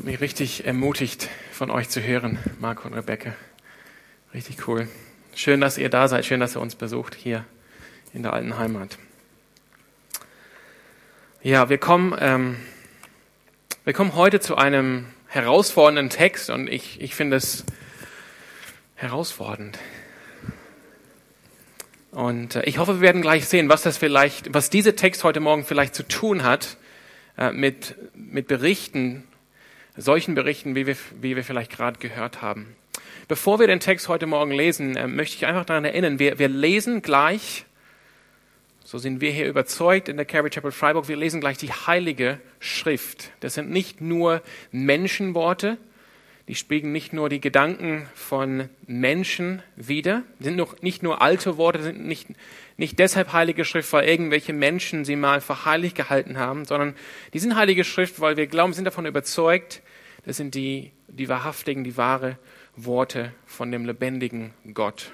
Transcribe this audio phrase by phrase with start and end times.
[0.00, 3.34] hat mich richtig ermutigt, von euch zu hören, Marco und Rebecca.
[4.32, 4.88] Richtig cool.
[5.34, 6.24] Schön, dass ihr da seid.
[6.24, 7.44] Schön, dass ihr uns besucht hier
[8.14, 8.96] in der alten Heimat.
[11.42, 12.56] Ja, wir kommen, ähm,
[13.84, 17.66] wir kommen heute zu einem herausfordernden Text und ich, ich finde es
[18.94, 19.78] herausfordernd.
[22.10, 25.40] Und äh, ich hoffe, wir werden gleich sehen, was das vielleicht, was dieser Text heute
[25.40, 26.78] Morgen vielleicht zu tun hat
[27.36, 29.24] äh, mit, mit Berichten,
[30.00, 32.74] solchen Berichten, wie wir, wie wir vielleicht gerade gehört haben.
[33.28, 36.48] Bevor wir den Text heute Morgen lesen, äh, möchte ich einfach daran erinnern, wir, wir
[36.48, 37.64] lesen gleich,
[38.82, 42.40] so sind wir hier überzeugt in der Calvary Chapel Freiburg, wir lesen gleich die Heilige
[42.58, 43.30] Schrift.
[43.38, 45.78] Das sind nicht nur Menschenworte,
[46.48, 51.80] die spiegeln nicht nur die Gedanken von Menschen wider, sind noch nicht nur alte Worte,
[51.84, 52.26] sind nicht,
[52.76, 56.96] nicht deshalb Heilige Schrift, weil irgendwelche Menschen sie mal für heilig gehalten haben, sondern
[57.32, 59.82] die sind Heilige Schrift, weil wir glauben, sind davon überzeugt,
[60.24, 62.38] das sind die, die wahrhaftigen, die wahre
[62.76, 65.12] Worte von dem lebendigen Gott.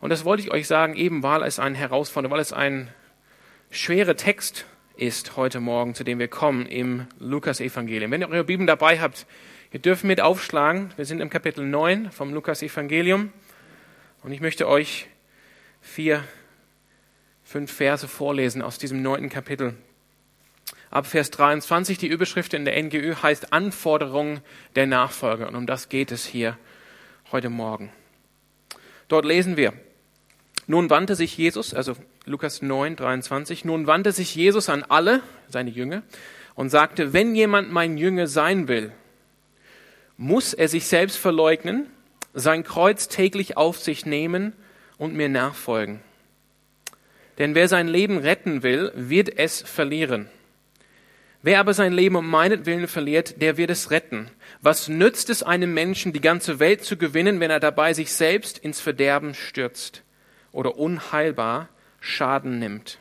[0.00, 2.88] Und das wollte ich euch sagen, eben weil es ein Herausforderung, weil es ein
[3.70, 8.10] schwerer Text ist heute Morgen, zu dem wir kommen im Lukas-Evangelium.
[8.10, 9.26] Wenn ihr eure Bibel dabei habt,
[9.72, 10.92] ihr dürft mit aufschlagen.
[10.96, 13.32] Wir sind im Kapitel 9 vom Lukas-Evangelium.
[14.22, 15.06] Und ich möchte euch
[15.80, 16.24] vier,
[17.44, 19.74] fünf Verse vorlesen aus diesem neunten Kapitel.
[20.90, 24.40] Ab Vers 23, die Überschrift in der NGÜ heißt Anforderung
[24.74, 25.48] der Nachfolger.
[25.48, 26.56] Und um das geht es hier
[27.30, 27.92] heute Morgen.
[29.08, 29.74] Dort lesen wir,
[30.66, 35.70] nun wandte sich Jesus, also Lukas 9, 23, nun wandte sich Jesus an alle, seine
[35.70, 36.02] Jünger,
[36.54, 38.92] und sagte, wenn jemand mein Jünger sein will,
[40.16, 41.86] muss er sich selbst verleugnen,
[42.34, 44.52] sein Kreuz täglich auf sich nehmen
[44.96, 46.00] und mir nachfolgen.
[47.38, 50.28] Denn wer sein Leben retten will, wird es verlieren.
[51.40, 54.28] Wer aber sein Leben um meinetwillen verliert, der wird es retten.
[54.60, 58.58] Was nützt es einem Menschen, die ganze Welt zu gewinnen, wenn er dabei sich selbst
[58.58, 60.02] ins Verderben stürzt
[60.50, 61.68] oder unheilbar
[62.00, 62.98] Schaden nimmt?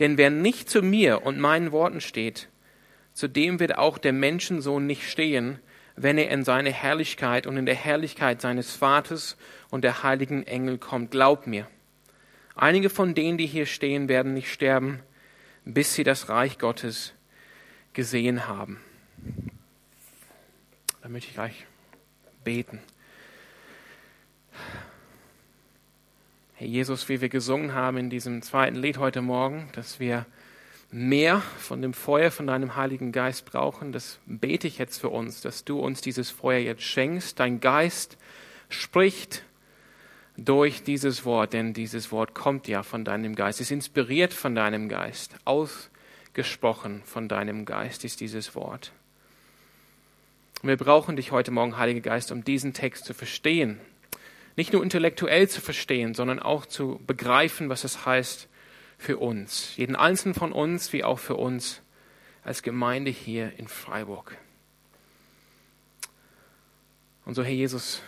[0.00, 2.48] Denn wer nicht zu mir und meinen Worten steht,
[3.12, 5.60] zu dem wird auch der Menschensohn nicht stehen,
[5.94, 9.36] wenn er in seine Herrlichkeit und in der Herrlichkeit seines Vaters
[9.70, 11.12] und der heiligen Engel kommt.
[11.12, 11.68] Glaub mir.
[12.56, 15.00] Einige von denen, die hier stehen, werden nicht sterben,
[15.64, 17.14] bis sie das Reich Gottes
[17.92, 18.80] gesehen haben.
[21.02, 21.66] Da möchte ich gleich
[22.44, 22.80] beten.
[26.54, 30.26] Herr Jesus, wie wir gesungen haben in diesem zweiten Lied heute Morgen, dass wir
[30.90, 35.40] mehr von dem Feuer von deinem Heiligen Geist brauchen, das bete ich jetzt für uns,
[35.40, 37.38] dass du uns dieses Feuer jetzt schenkst.
[37.38, 38.18] Dein Geist
[38.68, 39.44] spricht
[40.36, 44.88] durch dieses Wort, denn dieses Wort kommt ja von deinem Geist, ist inspiriert von deinem
[44.88, 45.36] Geist,
[46.30, 48.92] ausgesprochen von deinem Geist ist dieses Wort.
[50.62, 53.80] Und wir brauchen dich heute Morgen, Heiliger Geist, um diesen Text zu verstehen.
[54.56, 58.48] Nicht nur intellektuell zu verstehen, sondern auch zu begreifen, was es heißt,
[58.96, 61.80] für uns, jeden einzelnen von uns, wie auch für uns
[62.44, 64.36] als Gemeinde hier in Freiburg.
[67.24, 68.02] Und so, Herr Jesus,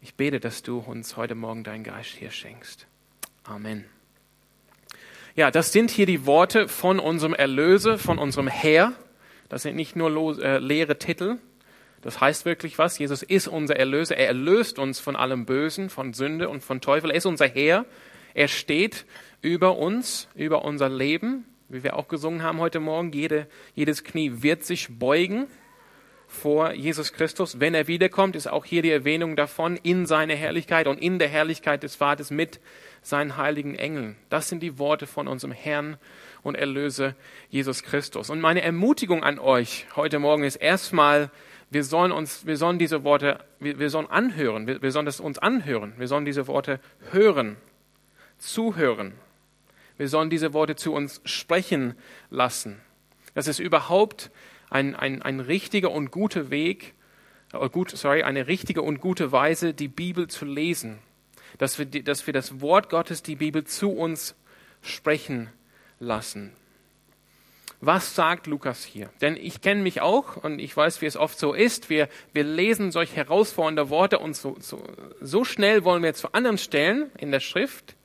[0.00, 2.86] ich bete, dass du uns heute Morgen deinen Geist hier schenkst.
[3.44, 3.84] Amen.
[5.34, 8.92] Ja, das sind hier die Worte von unserem Erlöser, von unserem Herr.
[9.48, 11.38] Das sind nicht nur äh, leere Titel.
[12.02, 12.98] Das heißt wirklich was.
[12.98, 14.14] Jesus ist unser Erlöser.
[14.14, 17.10] Er erlöst uns von allem Bösen, von Sünde und von Teufel.
[17.10, 17.86] Er ist unser Herr.
[18.34, 19.06] Er steht
[19.40, 23.10] über uns, über unser Leben, wie wir auch gesungen haben heute Morgen.
[23.12, 25.46] Jede, jedes Knie wird sich beugen
[26.32, 27.60] vor Jesus Christus.
[27.60, 31.28] Wenn er wiederkommt, ist auch hier die Erwähnung davon in seine Herrlichkeit und in der
[31.28, 32.60] Herrlichkeit des Vaters mit
[33.02, 34.16] seinen heiligen Engeln.
[34.30, 35.98] Das sind die Worte von unserem Herrn
[36.42, 37.14] und Erlöser
[37.50, 38.30] Jesus Christus.
[38.30, 41.30] Und meine Ermutigung an euch heute Morgen ist erstmal,
[41.70, 45.20] wir sollen uns, wir sollen diese Worte, wir, wir sollen anhören, wir, wir sollen das
[45.20, 47.56] uns anhören, wir sollen diese Worte hören,
[48.38, 49.14] zuhören
[50.02, 51.94] wir sollen diese Worte zu uns sprechen
[52.28, 52.80] lassen.
[53.34, 54.30] Das ist überhaupt
[54.72, 56.94] ein, ein, ein richtiger und guter Weg,
[57.52, 60.98] äh, gut, sorry, eine richtige und gute Weise, die Bibel zu lesen.
[61.58, 64.34] Dass wir, dass wir das Wort Gottes, die Bibel, zu uns
[64.80, 65.50] sprechen
[66.00, 66.52] lassen.
[67.80, 69.10] Was sagt Lukas hier?
[69.20, 71.90] Denn ich kenne mich auch und ich weiß, wie es oft so ist.
[71.90, 74.82] Wir, wir lesen solch herausfordernde Worte und so, so,
[75.20, 77.96] so schnell wollen wir zu anderen Stellen in der Schrift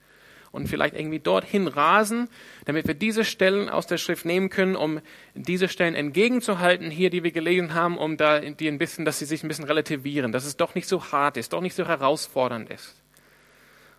[0.57, 2.29] und vielleicht irgendwie dorthin rasen,
[2.65, 4.99] damit wir diese Stellen aus der Schrift nehmen können, um
[5.35, 9.25] diese Stellen entgegenzuhalten, hier, die wir gelesen haben, um da die ein bisschen, dass sie
[9.25, 12.69] sich ein bisschen relativieren, dass es doch nicht so hart ist, doch nicht so herausfordernd
[12.71, 12.95] ist.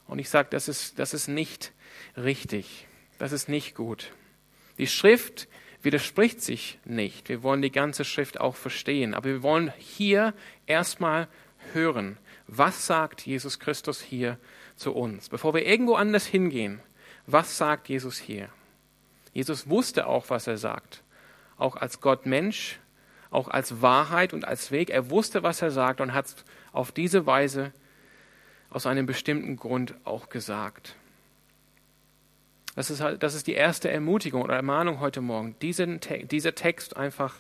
[0.09, 1.73] Und ich sage, das ist, das ist nicht
[2.17, 2.87] richtig.
[3.19, 4.13] Das ist nicht gut.
[4.79, 5.49] Die Schrift
[5.83, 7.29] widerspricht sich nicht.
[7.29, 10.35] Wir wollen die ganze Schrift auch verstehen, aber wir wollen hier
[10.67, 11.29] erstmal
[11.73, 12.19] hören,
[12.49, 14.39] was sagt Jesus Christus hier
[14.79, 15.29] zu uns.
[15.29, 16.81] Bevor wir irgendwo anders hingehen,
[17.27, 18.49] was sagt Jesus hier?
[19.33, 21.03] Jesus wusste auch, was er sagt.
[21.59, 22.81] Auch als Gott Mensch,
[23.31, 24.91] auch als Wahrheit und als Weg.
[24.91, 26.37] Er wusste, was er sagt und hat es
[26.73, 27.73] auf diese Weise
[28.71, 30.95] aus einem bestimmten Grund auch gesagt.
[32.75, 36.01] Das ist, halt, das ist die erste Ermutigung oder Ermahnung heute Morgen, diesen,
[36.31, 37.35] dieser Text einfach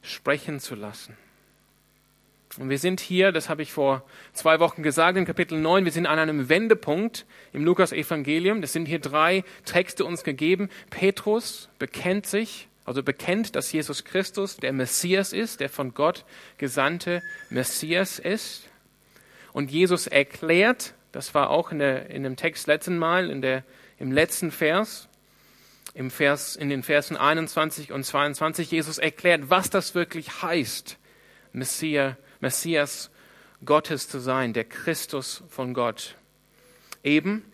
[0.00, 1.16] sprechen zu lassen.
[2.58, 5.92] Und wir sind hier, das habe ich vor zwei Wochen gesagt, in Kapitel 9, wir
[5.92, 8.60] sind an einem Wendepunkt im Lukas-Evangelium.
[8.60, 10.68] Das sind hier drei Texte uns gegeben.
[10.90, 16.24] Petrus bekennt sich, also bekennt, dass Jesus Christus der Messias ist, der von Gott
[16.58, 18.68] gesandte Messias ist.
[19.52, 23.62] Und Jesus erklärt, das war auch in, der, in dem Text letzten Mal, in der,
[23.98, 25.08] im letzten Vers,
[25.94, 30.98] im Vers, in den Versen 21 und 22, Jesus erklärt, was das wirklich heißt,
[31.52, 33.10] Messias Messias
[33.64, 36.16] Gottes zu sein, der Christus von Gott.
[37.04, 37.44] Eben,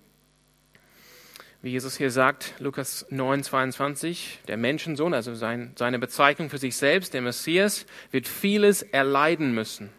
[1.63, 6.77] wie Jesus hier sagt, Lukas 9, 22, der Menschensohn, also sein, seine Bezeichnung für sich
[6.77, 9.91] selbst, der Messias, wird vieles erleiden müssen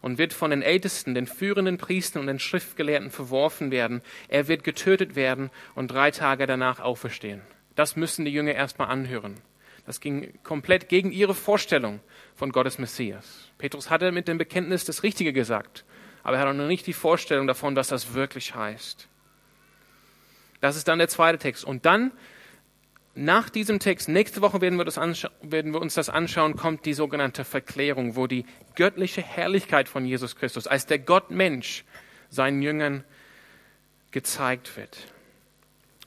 [0.00, 4.02] und wird von den Ältesten, den führenden Priestern und den Schriftgelehrten verworfen werden.
[4.28, 7.42] Er wird getötet werden und drei Tage danach auferstehen.
[7.74, 9.40] Das müssen die Jünger erstmal anhören.
[9.88, 12.00] Das ging komplett gegen ihre Vorstellung
[12.34, 13.48] von Gottes Messias.
[13.56, 15.86] Petrus hatte mit dem Bekenntnis das Richtige gesagt,
[16.22, 19.08] aber er hatte noch nicht die Vorstellung davon, was das wirklich heißt.
[20.60, 21.64] Das ist dann der zweite Text.
[21.64, 22.12] Und dann,
[23.14, 24.98] nach diesem Text, nächste Woche werden wir, das
[25.40, 28.44] werden wir uns das anschauen, kommt die sogenannte Verklärung, wo die
[28.74, 31.86] göttliche Herrlichkeit von Jesus Christus als der Gottmensch
[32.28, 33.04] seinen Jüngern
[34.10, 34.98] gezeigt wird.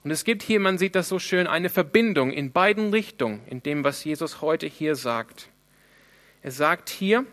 [0.04, 3.62] Und es gibt hier, man sieht das so schön, eine Verbindung in beiden Richtungen in
[3.62, 5.50] dem, was Jesus heute hier sagt.
[6.42, 7.26] Er sagt hier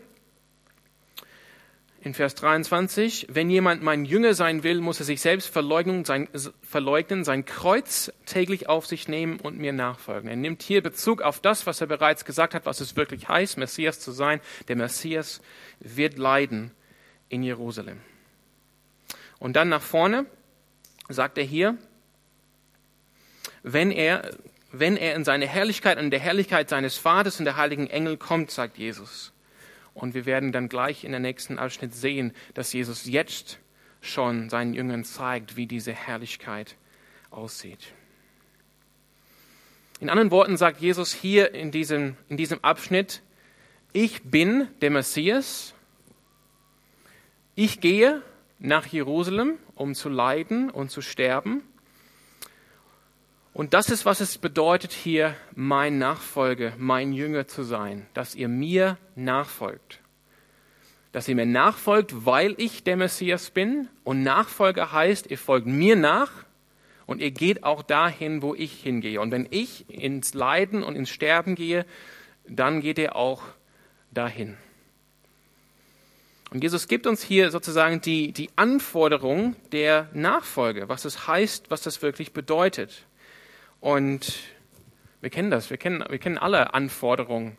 [2.01, 7.45] in Vers 23, wenn jemand mein Jünger sein will, muss er sich selbst verleugnen sein,
[7.45, 10.29] Kreuz täglich auf sich nehmen und mir nachfolgen.
[10.29, 13.57] Er nimmt hier Bezug auf das, was er bereits gesagt hat, was es wirklich heißt,
[13.57, 14.39] Messias zu sein.
[14.67, 15.41] Der Messias
[15.79, 16.71] wird leiden
[17.27, 17.99] in Jerusalem.
[19.39, 20.25] Und dann nach vorne
[21.09, 21.77] sagt er hier,
[23.63, 24.31] wenn er,
[24.71, 28.17] wenn er in seine Herrlichkeit und in der Herrlichkeit seines Vaters und der heiligen Engel
[28.17, 29.33] kommt, sagt Jesus.
[29.93, 33.59] Und wir werden dann gleich in der nächsten Abschnitt sehen, dass Jesus jetzt
[34.01, 36.75] schon seinen Jüngern zeigt, wie diese Herrlichkeit
[37.31, 37.93] aussieht.
[39.99, 43.21] In anderen Worten sagt Jesus hier in diesem, in diesem Abschnitt,
[43.91, 45.73] ich bin der Messias,
[47.55, 48.21] ich gehe
[48.59, 51.63] nach Jerusalem, um zu leiden und zu sterben,
[53.53, 58.47] und das ist, was es bedeutet, hier mein Nachfolger, mein Jünger zu sein, dass ihr
[58.47, 59.99] mir nachfolgt.
[61.11, 63.89] Dass ihr mir nachfolgt, weil ich der Messias bin.
[64.03, 66.31] Und Nachfolger heißt, ihr folgt mir nach
[67.07, 69.19] und ihr geht auch dahin, wo ich hingehe.
[69.19, 71.85] Und wenn ich ins Leiden und ins Sterben gehe,
[72.47, 73.41] dann geht ihr auch
[74.11, 74.57] dahin.
[76.51, 81.81] Und Jesus gibt uns hier sozusagen die, die Anforderung der Nachfolge, was es heißt, was
[81.81, 83.05] das wirklich bedeutet.
[83.79, 84.39] Und
[85.21, 87.57] wir kennen das, wir kennen, wir kennen alle Anforderungen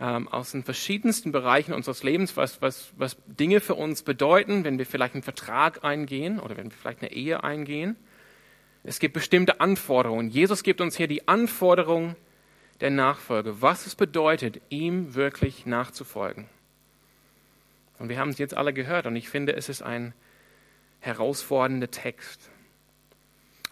[0.00, 4.78] ähm, aus den verschiedensten Bereichen unseres Lebens, was, was, was Dinge für uns bedeuten, wenn
[4.78, 7.96] wir vielleicht einen Vertrag eingehen oder wenn wir vielleicht eine Ehe eingehen.
[8.84, 10.28] Es gibt bestimmte Anforderungen.
[10.28, 12.14] Jesus gibt uns hier die Anforderung
[12.80, 16.46] der Nachfolge, was es bedeutet, ihm wirklich nachzufolgen.
[17.98, 20.12] Und wir haben es jetzt alle gehört und ich finde, es ist ein
[21.00, 22.50] herausfordernder Text.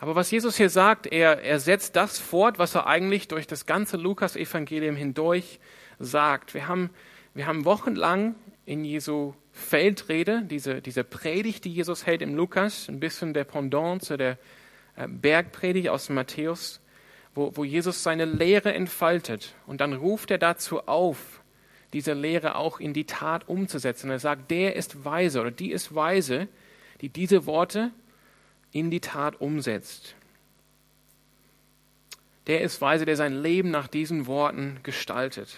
[0.04, 3.64] Aber was Jesus hier sagt, er, er setzt das fort, was er eigentlich durch das
[3.64, 5.60] ganze Lukas-Evangelium hindurch
[5.98, 6.52] sagt.
[6.52, 6.90] Wir haben,
[7.32, 8.34] wir haben wochenlang
[8.66, 14.04] in Jesu Feldrede, diese, diese Predigt, die Jesus hält im Lukas, ein bisschen der Pendant
[14.04, 14.36] zu der
[14.96, 16.82] äh, Bergpredigt aus Matthäus,
[17.34, 19.54] wo, wo Jesus seine Lehre entfaltet.
[19.66, 21.40] Und dann ruft er dazu auf,
[21.94, 24.10] diese Lehre auch in die Tat umzusetzen.
[24.10, 26.46] Er sagt, der ist weise oder die ist weise,
[27.00, 27.90] die diese Worte
[28.74, 30.16] in die Tat umsetzt.
[32.46, 35.56] Der ist weise, der sein Leben nach diesen Worten gestaltet.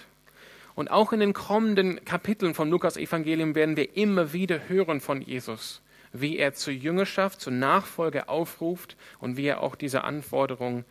[0.76, 5.80] Und auch in den kommenden Kapiteln vom Lukas-Evangelium werden wir immer wieder hören von Jesus,
[6.12, 10.85] wie er zur Jüngerschaft, zur Nachfolge aufruft und wie er auch diese Anforderungen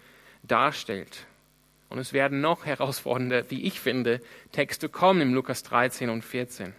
[0.44, 1.28] darstellt.
[1.90, 4.20] Und es werden noch herausfordernde, wie ich finde,
[4.52, 6.74] Texte kommen im Lukas 13 und 14.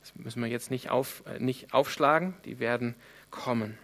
[0.00, 2.96] Das müssen wir jetzt nicht, auf, äh, nicht aufschlagen, die werden
[3.30, 3.78] kommen.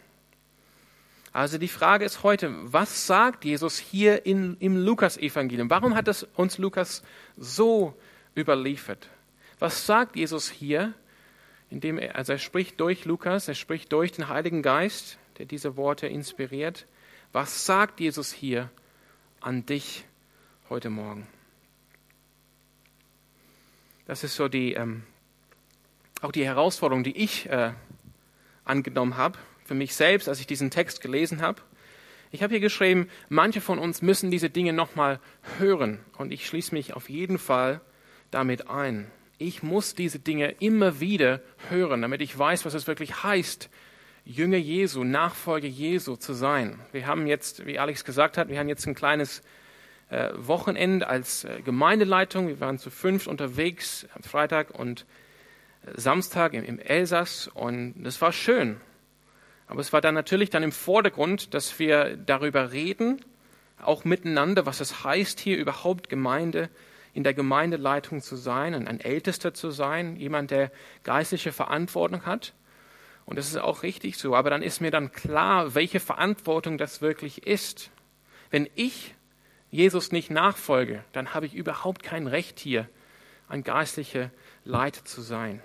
[1.33, 5.71] Also die Frage ist heute, was sagt Jesus hier in, im Lukas-Evangelium?
[5.71, 7.03] Warum hat es uns Lukas
[7.39, 7.97] so
[8.37, 9.09] überliefert?
[9.59, 10.93] Was sagt Jesus hier,
[11.71, 15.77] indem er, also er spricht durch Lukas, er spricht durch den Heiligen Geist, der diese
[15.77, 16.87] Worte inspiriert.
[17.33, 18.69] Was sagt Jesus hier
[19.41, 20.05] an dich
[20.69, 21.27] heute Morgen?
[24.07, 25.05] Das ist so die, ähm,
[26.21, 27.73] auch die Herausforderung, die ich äh,
[28.67, 31.63] angenommen habe für mich selbst, als ich diesen Text gelesen habe.
[32.31, 35.21] Ich habe hier geschrieben, manche von uns müssen diese Dinge nochmal
[35.59, 37.81] hören und ich schließe mich auf jeden Fall
[38.31, 39.11] damit ein.
[39.37, 43.69] Ich muss diese Dinge immer wieder hören, damit ich weiß, was es wirklich heißt,
[44.25, 46.79] Jünger Jesu, Nachfolger Jesu zu sein.
[46.93, 49.43] Wir haben jetzt, wie Alex gesagt hat, wir haben jetzt ein kleines
[50.11, 52.47] äh, Wochenende als äh, Gemeindeleitung.
[52.49, 55.07] Wir waren zu fünf unterwegs am Freitag und
[55.85, 58.81] äh, Samstag im, im Elsass und das war schön.
[59.73, 63.25] Aber es war dann natürlich dann im Vordergrund, dass wir darüber reden,
[63.81, 66.69] auch miteinander, was es heißt, hier überhaupt Gemeinde,
[67.15, 70.71] in der Gemeindeleitung zu sein ein Ältester zu sein, jemand, der
[71.05, 72.53] geistliche Verantwortung hat.
[73.25, 74.37] Und das ist auch richtig so.
[74.37, 77.91] Aber dann ist mir dann klar, welche Verantwortung das wirklich ist.
[78.51, 79.15] Wenn ich
[79.71, 82.91] Jesus nicht nachfolge, dann habe ich überhaupt kein Recht hier,
[83.49, 84.31] ein geistlicher
[84.65, 85.63] Leiter zu sein.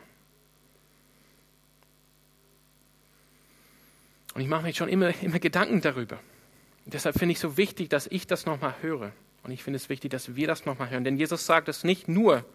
[4.38, 6.20] Und ich mache mir schon immer, immer Gedanken darüber.
[6.86, 9.12] Und deshalb finde ich es so wichtig, dass ich das nochmal höre.
[9.42, 11.04] Und ich finde es wichtig, dass wir das nochmal hören.
[11.04, 12.46] Denn Jesus sagt es nicht nur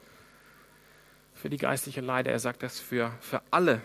[1.35, 3.83] für die geistliche Leiter, er sagt das für, für alle.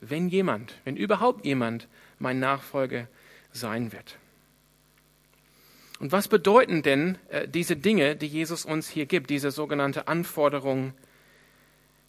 [0.00, 1.88] Wenn jemand, wenn überhaupt jemand
[2.20, 3.08] mein Nachfolger
[3.50, 4.16] sein wird.
[5.98, 10.94] Und was bedeuten denn äh, diese Dinge, die Jesus uns hier gibt, diese sogenannte Anforderung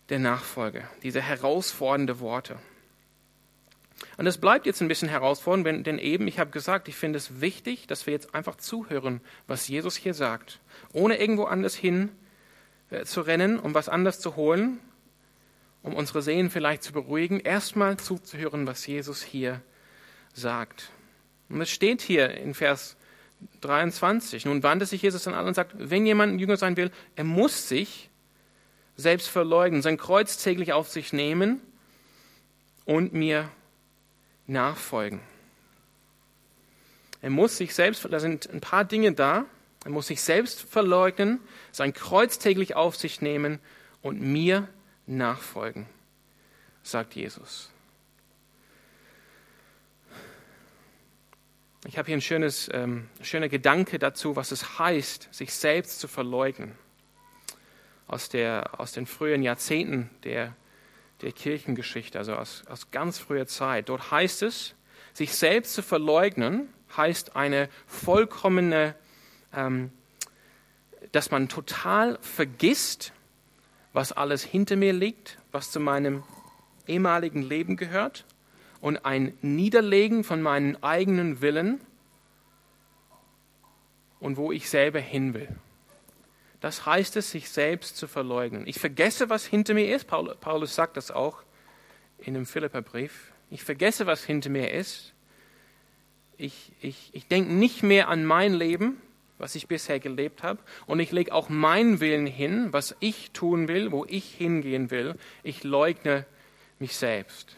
[0.09, 2.59] der Nachfolge, diese herausfordernde Worte?
[4.21, 7.41] Und es bleibt jetzt ein bisschen herausfordernd, denn eben, ich habe gesagt, ich finde es
[7.41, 10.59] wichtig, dass wir jetzt einfach zuhören, was Jesus hier sagt,
[10.93, 12.09] ohne irgendwo anders hin
[12.91, 14.79] äh, zu rennen, um was anderes zu holen,
[15.81, 19.59] um unsere Seelen vielleicht zu beruhigen, erstmal zuzuhören, was Jesus hier
[20.35, 20.91] sagt.
[21.49, 22.97] Und es steht hier in Vers
[23.61, 26.91] 23, nun wandte sich Jesus an alle und sagt, wenn jemand ein Jünger sein will,
[27.15, 28.11] er muss sich
[28.97, 31.59] selbst verleugnen, sein Kreuz täglich auf sich nehmen
[32.85, 33.49] und mir
[34.51, 35.19] nachfolgen.
[37.21, 39.45] Er muss sich selbst, da sind ein paar Dinge da,
[39.83, 41.39] er muss sich selbst verleugnen,
[41.71, 43.59] sein Kreuz täglich auf sich nehmen
[44.01, 44.67] und mir
[45.07, 45.87] nachfolgen,
[46.83, 47.71] sagt Jesus.
[51.85, 56.07] Ich habe hier ein schönes, ähm, schöner Gedanke dazu, was es heißt, sich selbst zu
[56.07, 56.75] verleugnen.
[58.07, 60.55] Aus, der, aus den frühen Jahrzehnten der
[61.21, 63.89] der Kirchengeschichte, also aus, aus ganz früher Zeit.
[63.89, 64.75] Dort heißt es,
[65.13, 68.95] sich selbst zu verleugnen, heißt eine vollkommene,
[69.53, 69.91] ähm,
[71.11, 73.13] dass man total vergisst,
[73.93, 76.23] was alles hinter mir liegt, was zu meinem
[76.87, 78.25] ehemaligen Leben gehört
[78.79, 81.81] und ein Niederlegen von meinen eigenen Willen
[84.19, 85.49] und wo ich selber hin will.
[86.61, 88.67] Das heißt es, sich selbst zu verleugnen.
[88.67, 90.05] Ich vergesse, was hinter mir ist.
[90.05, 91.41] Paulus sagt das auch
[92.19, 93.33] in dem Philipperbrief.
[93.49, 95.13] Ich vergesse, was hinter mir ist.
[96.37, 99.01] Ich, ich, ich denke nicht mehr an mein Leben,
[99.39, 100.59] was ich bisher gelebt habe.
[100.85, 105.15] Und ich lege auch meinen Willen hin, was ich tun will, wo ich hingehen will.
[105.41, 106.27] Ich leugne
[106.77, 107.57] mich selbst.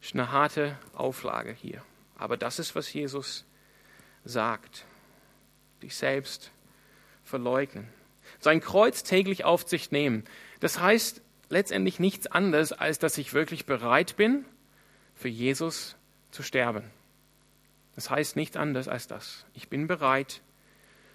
[0.00, 1.82] Das ist eine harte Auflage hier.
[2.18, 3.46] Aber das ist, was Jesus
[4.22, 4.84] sagt.
[5.82, 6.50] Dich selbst
[7.24, 7.88] verleugnen
[8.42, 10.24] sein Kreuz täglich auf sich nehmen.
[10.60, 14.44] Das heißt letztendlich nichts anderes, als dass ich wirklich bereit bin,
[15.14, 15.96] für Jesus
[16.30, 16.84] zu sterben.
[17.94, 19.44] Das heißt nichts anderes als das.
[19.54, 20.40] Ich bin bereit,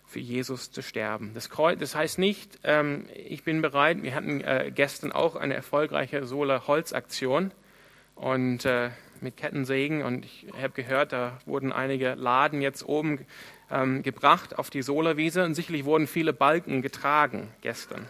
[0.05, 1.33] für Jesus zu sterben.
[1.33, 5.53] Das, Kreuz, das heißt nicht, ähm, ich bin bereit, wir hatten äh, gestern auch eine
[5.53, 7.51] erfolgreiche Solar-Holz-Aktion
[8.15, 13.25] und äh, mit Kettensägen und ich habe gehört, da wurden einige Laden jetzt oben
[13.71, 18.07] ähm, gebracht auf die Solarwiese und sicherlich wurden viele Balken getragen gestern.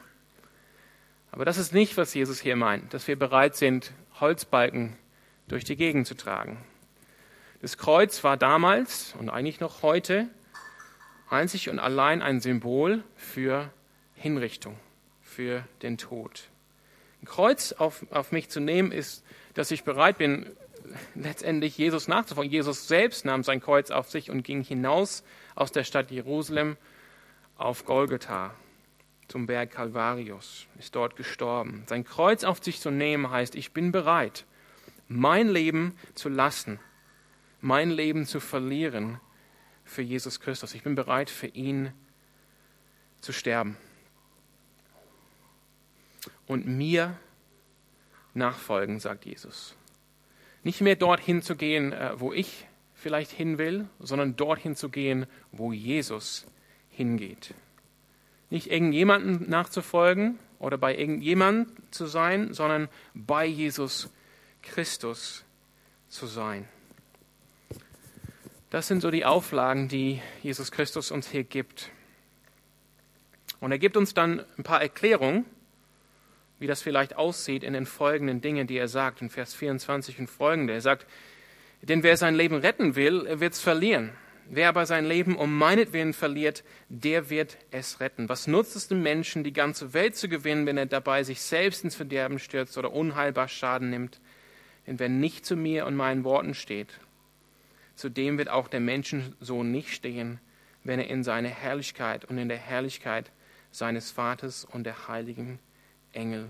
[1.32, 4.96] Aber das ist nicht, was Jesus hier meint, dass wir bereit sind, Holzbalken
[5.48, 6.58] durch die Gegend zu tragen.
[7.62, 10.28] Das Kreuz war damals und eigentlich noch heute
[11.30, 13.72] einzig und allein ein Symbol für
[14.16, 14.78] Hinrichtung,
[15.22, 16.50] für den Tod.
[17.22, 19.24] Ein Kreuz auf, auf mich zu nehmen, ist,
[19.54, 20.46] dass ich bereit bin,
[21.16, 22.52] letztendlich Jesus nachzufolgen.
[22.52, 25.24] Jesus selbst nahm sein Kreuz auf sich und ging hinaus
[25.58, 26.78] aus der Stadt Jerusalem
[27.58, 28.54] auf Golgotha
[29.28, 31.84] zum Berg Calvarius, ist dort gestorben.
[31.88, 34.46] Sein Kreuz auf sich zu nehmen heißt, ich bin bereit,
[35.08, 36.80] mein Leben zu lassen,
[37.60, 39.20] mein Leben zu verlieren
[39.84, 40.76] für Jesus Christus.
[40.76, 41.92] Ich bin bereit, für ihn
[43.20, 43.78] zu sterben.
[46.46, 47.18] Und mir
[48.36, 49.76] nachfolgen, sagt Jesus.
[50.62, 52.67] Nicht mehr dorthin zu gehen, äh, wo ich
[52.98, 56.46] vielleicht hin will, sondern dorthin zu gehen, wo Jesus
[56.90, 57.54] hingeht.
[58.50, 64.10] Nicht irgendjemanden nachzufolgen oder bei irgendjemandem zu sein, sondern bei Jesus
[64.64, 65.46] Christus
[66.10, 66.68] zu sein.
[68.70, 71.92] Das sind so die Auflagen, die Jesus Christus uns hier gibt.
[73.60, 75.46] Und er gibt uns dann ein paar Erklärungen,
[76.60, 80.28] wie das vielleicht aussieht in den folgenden Dingen, die er sagt, in Vers 24 und
[80.28, 80.74] folgende.
[80.74, 81.06] Er sagt,
[81.82, 84.12] denn wer sein Leben retten will, wird es verlieren.
[84.50, 88.30] Wer aber sein Leben um meinetwillen verliert, der wird es retten.
[88.30, 91.84] Was nutzt es dem Menschen, die ganze Welt zu gewinnen, wenn er dabei sich selbst
[91.84, 94.22] ins Verderben stürzt oder unheilbar Schaden nimmt?
[94.86, 97.00] Denn wer nicht zu mir und meinen Worten steht,
[97.96, 100.40] zu dem wird auch der Menschensohn nicht stehen,
[100.86, 103.32] wenn er in seine Herrlichkeit und in der Herrlichkeit
[103.72, 105.60] seines Vaters und der heiligen
[106.14, 106.48] Engel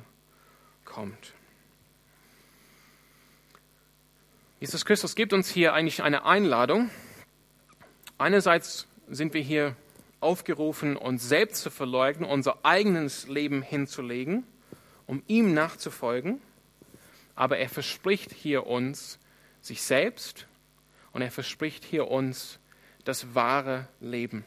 [0.86, 1.34] kommt.
[4.60, 6.90] Jesus Christus gibt uns hier eigentlich eine Einladung.
[8.18, 9.76] Einerseits sind wir hier
[10.20, 14.46] aufgerufen, uns selbst zu verleugnen, unser eigenes Leben hinzulegen,
[15.06, 16.42] um ihm nachzufolgen.
[17.36, 19.20] Aber er verspricht hier uns
[19.62, 20.48] sich selbst
[21.12, 22.58] und er verspricht hier uns
[23.04, 24.44] das wahre Leben.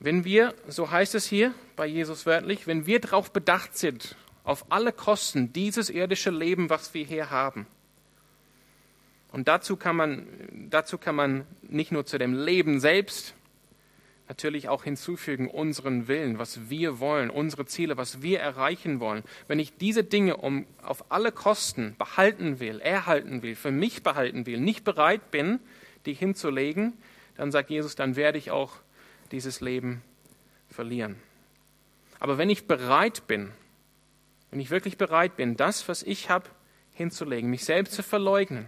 [0.00, 4.72] Wenn wir, so heißt es hier bei Jesus wörtlich, wenn wir darauf bedacht sind, auf
[4.72, 7.66] alle Kosten dieses irdische Leben, was wir hier haben,
[9.30, 10.26] und dazu kann man,
[10.70, 13.34] dazu kann man nicht nur zu dem Leben selbst
[14.28, 19.22] natürlich auch hinzufügen unseren Willen, was wir wollen, unsere Ziele, was wir erreichen wollen.
[19.46, 24.46] Wenn ich diese Dinge um auf alle Kosten behalten will, erhalten will, für mich behalten
[24.46, 25.60] will, nicht bereit bin,
[26.04, 26.92] die hinzulegen,
[27.36, 28.76] dann sagt Jesus, dann werde ich auch
[29.32, 30.02] dieses Leben
[30.68, 31.16] verlieren.
[32.20, 33.50] Aber wenn ich bereit bin,
[34.50, 36.48] wenn ich wirklich bereit bin, das, was ich habe,
[36.92, 38.66] hinzulegen, mich selbst zu verleugnen,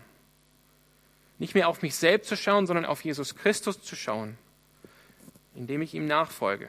[1.41, 4.37] nicht mehr auf mich selbst zu schauen, sondern auf Jesus Christus zu schauen,
[5.55, 6.69] indem ich ihm nachfolge.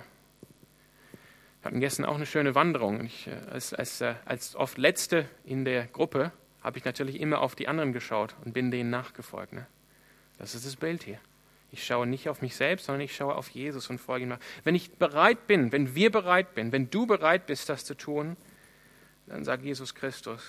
[1.61, 3.05] Wir hatten gestern auch eine schöne Wanderung.
[3.05, 6.31] Ich, äh, als, als, äh, als oft Letzte in der Gruppe
[6.63, 9.53] habe ich natürlich immer auf die anderen geschaut und bin denen nachgefolgt.
[9.53, 9.67] Ne?
[10.39, 11.19] Das ist das Bild hier.
[11.71, 14.39] Ich schaue nicht auf mich selbst, sondern ich schaue auf Jesus und folge ihm nach.
[14.63, 18.37] Wenn ich bereit bin, wenn wir bereit sind, wenn du bereit bist, das zu tun,
[19.27, 20.41] dann sagt Jesus Christus,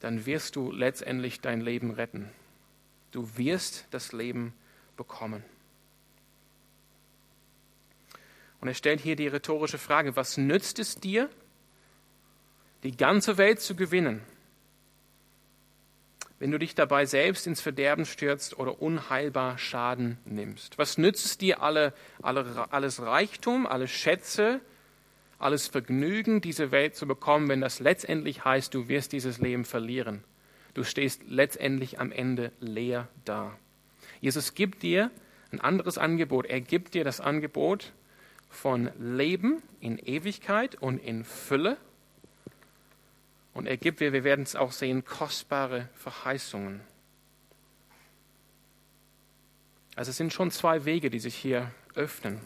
[0.00, 2.30] dann wirst du letztendlich dein Leben retten.
[3.16, 4.52] Du wirst das Leben
[4.98, 5.42] bekommen.
[8.60, 11.30] Und er stellt hier die rhetorische Frage, was nützt es dir,
[12.82, 14.20] die ganze Welt zu gewinnen,
[16.38, 20.76] wenn du dich dabei selbst ins Verderben stürzt oder unheilbar Schaden nimmst?
[20.76, 24.60] Was nützt es dir alle, alle, alles Reichtum, alle Schätze,
[25.38, 30.22] alles Vergnügen, diese Welt zu bekommen, wenn das letztendlich heißt, du wirst dieses Leben verlieren?
[30.76, 33.58] Du stehst letztendlich am Ende leer da.
[34.20, 35.10] Jesus gibt dir
[35.50, 36.44] ein anderes Angebot.
[36.44, 37.94] Er gibt dir das Angebot
[38.50, 41.78] von Leben in Ewigkeit und in Fülle
[43.54, 46.82] und er gibt, wir werden es auch sehen, kostbare Verheißungen.
[49.94, 52.38] Also es sind schon zwei Wege, die sich hier öffnen.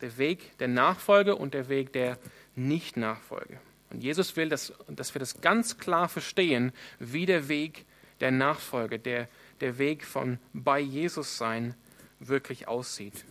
[0.00, 2.18] Der Weg der Nachfolge und der Weg der
[2.54, 3.58] Nicht-Nachfolge.
[3.90, 7.84] Und Jesus will, dass, dass wir das ganz klar verstehen, wie der Weg
[8.20, 9.28] der Nachfolge, der,
[9.60, 11.74] der Weg von bei Jesus sein
[12.18, 13.24] wirklich aussieht.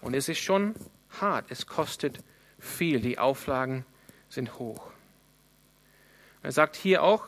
[0.00, 0.74] Und es ist schon
[1.20, 2.18] hart, es kostet
[2.58, 3.84] viel, die Auflagen
[4.28, 4.90] sind hoch.
[6.42, 7.26] Er sagt hier auch,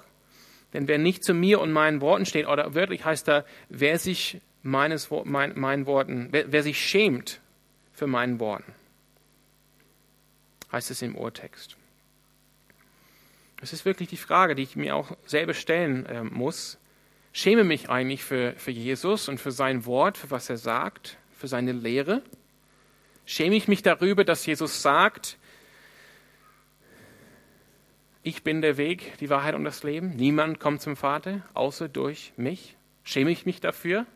[0.72, 4.40] denn wer nicht zu mir und meinen Worten steht, oder wörtlich heißt da, wer sich
[4.62, 7.40] meines, mein, meinen Worten, wer, wer sich schämt
[7.92, 8.74] für meinen Worten,
[10.72, 11.76] heißt es im Urtext.
[13.61, 16.79] Es ist wirklich die Frage, die ich mir auch selber stellen äh, muss.
[17.33, 21.49] Schäme mich eigentlich für, für Jesus und für sein Wort, für was er sagt, für
[21.49, 22.23] seine Lehre?
[23.25, 25.38] Schäme ich mich darüber, dass Jesus sagt,
[28.23, 30.16] ich bin der Weg, die Wahrheit und das Leben.
[30.16, 32.77] Niemand kommt zum Vater, außer durch mich.
[33.05, 34.07] Schäme ich mich dafür?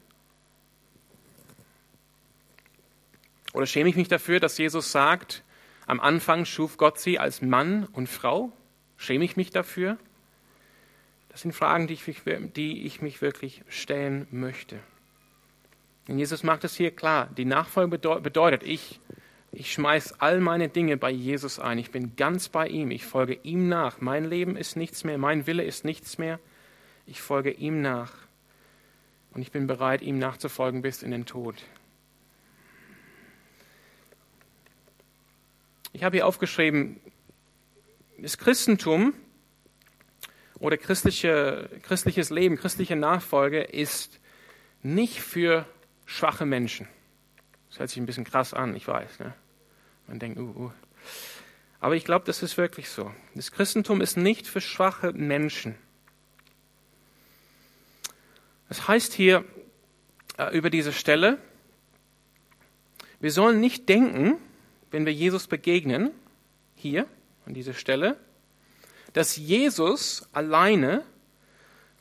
[3.53, 5.45] Oder schäme ich mich dafür, dass Jesus sagt,
[5.87, 8.53] am Anfang schuf Gott sie als Mann und Frau?
[9.01, 9.97] Schäme ich mich dafür?
[11.31, 12.05] Das sind Fragen, die ich,
[12.55, 14.79] die ich mich wirklich stellen möchte.
[16.07, 17.31] Und Jesus macht es hier klar.
[17.35, 19.01] Die Nachfolge bedeutet, ich
[19.53, 21.79] ich schmeiß all meine Dinge bei Jesus ein.
[21.79, 22.91] Ich bin ganz bei ihm.
[22.91, 24.03] Ich folge ihm nach.
[24.03, 25.17] Mein Leben ist nichts mehr.
[25.17, 26.39] Mein Wille ist nichts mehr.
[27.07, 28.13] Ich folge ihm nach.
[29.33, 31.57] Und ich bin bereit, ihm nachzufolgen bis in den Tod.
[35.93, 37.01] Ich habe hier aufgeschrieben,
[38.23, 39.15] das Christentum
[40.59, 44.21] oder christliche, christliches Leben, christliche Nachfolge ist
[44.83, 45.67] nicht für
[46.05, 46.87] schwache Menschen.
[47.71, 49.21] Das hört sich ein bisschen krass an, ich weiß.
[49.21, 49.35] Ne?
[50.07, 50.73] Man denkt, uh, uh.
[51.81, 53.11] Aber ich glaube, das ist wirklich so.
[53.35, 55.77] Das Christentum ist nicht für schwache Menschen.
[58.69, 59.45] Das heißt hier
[60.37, 61.39] äh, über diese Stelle,
[63.19, 64.37] wir sollen nicht denken,
[64.91, 66.11] wenn wir Jesus begegnen,
[66.75, 67.07] hier
[67.51, 68.17] an dieser Stelle,
[69.13, 71.05] dass Jesus alleine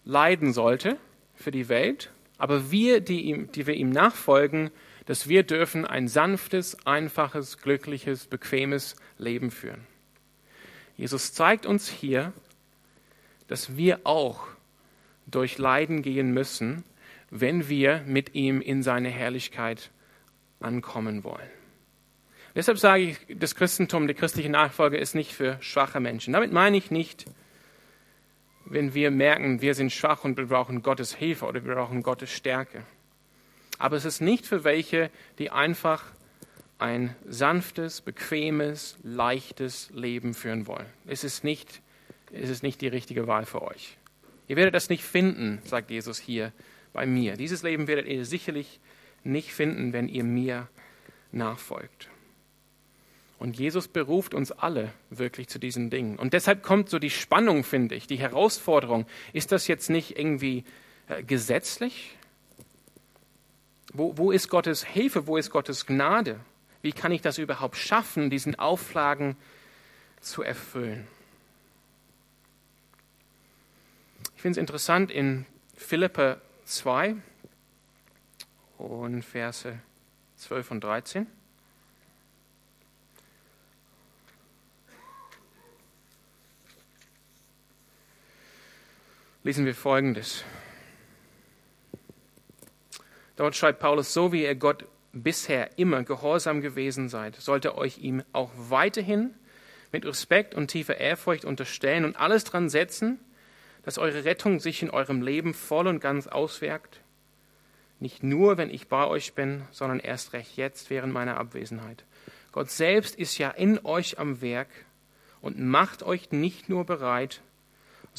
[0.06, 0.98] leiden sollte
[1.34, 4.70] für die Welt, aber wir, die, ihm, die wir ihm nachfolgen,
[5.08, 9.88] dass wir dürfen ein sanftes, einfaches, glückliches, bequemes Leben führen.
[10.98, 12.32] Jesus zeigt uns hier,
[13.48, 14.46] dass wir auch
[15.26, 16.84] durch Leiden gehen müssen,
[17.32, 19.90] wenn wir mit ihm in seine Herrlichkeit
[20.60, 21.59] ankommen wollen.
[22.56, 26.34] Deshalb sage ich, das Christentum, die christliche Nachfolge ist nicht für schwache Menschen.
[26.34, 27.26] Damit meine ich nicht,
[28.66, 32.32] wenn wir merken, wir sind schwach und wir brauchen Gottes Hilfe oder wir brauchen Gottes
[32.32, 32.84] Stärke.
[33.78, 36.04] Aber es ist nicht für welche, die einfach
[36.78, 40.86] ein sanftes, bequemes, leichtes Leben führen wollen.
[41.06, 41.82] Es ist nicht,
[42.32, 43.98] es ist nicht die richtige Wahl für euch.
[44.48, 46.52] Ihr werdet das nicht finden, sagt Jesus hier
[46.94, 47.36] bei mir.
[47.36, 48.80] Dieses Leben werdet ihr sicherlich
[49.24, 50.68] nicht finden, wenn ihr mir
[51.32, 52.10] nachfolgt.
[53.40, 56.20] Und Jesus beruft uns alle wirklich zu diesen Dingen.
[56.20, 59.06] Und deshalb kommt so die Spannung, finde ich, die Herausforderung.
[59.32, 60.66] Ist das jetzt nicht irgendwie
[61.08, 62.18] äh, gesetzlich?
[63.94, 65.26] Wo, wo ist Gottes Hilfe?
[65.26, 66.42] Wo ist Gottes Gnade?
[66.82, 69.38] Wie kann ich das überhaupt schaffen, diesen Auflagen
[70.20, 71.08] zu erfüllen?
[74.36, 77.16] Ich finde es interessant in Philippe 2
[78.78, 79.80] und Verse
[80.36, 81.39] 12 und 13.
[89.44, 90.44] lesen wir Folgendes.
[93.36, 98.24] Dort schreibt Paulus, so wie ihr Gott bisher immer gehorsam gewesen seid, sollte euch ihm
[98.34, 99.34] auch weiterhin
[99.92, 103.20] mit Respekt und tiefer Ehrfurcht unterstellen und alles dran setzen,
[103.84, 107.00] dass eure Rettung sich in eurem Leben voll und ganz auswirkt.
[108.00, 112.06] Nicht nur, wenn ich bei euch bin, sondern erst recht jetzt während meiner Abwesenheit.
[112.52, 114.70] Gott selbst ist ja in euch am Werk
[115.42, 117.42] und macht euch nicht nur bereit,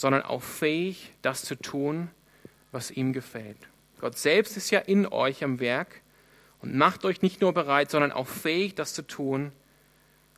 [0.01, 2.09] sondern auch fähig, das zu tun,
[2.73, 3.59] was ihm gefällt.
[4.01, 6.01] Gott selbst ist ja in euch am Werk
[6.63, 9.53] und macht euch nicht nur bereit, sondern auch fähig, das zu tun,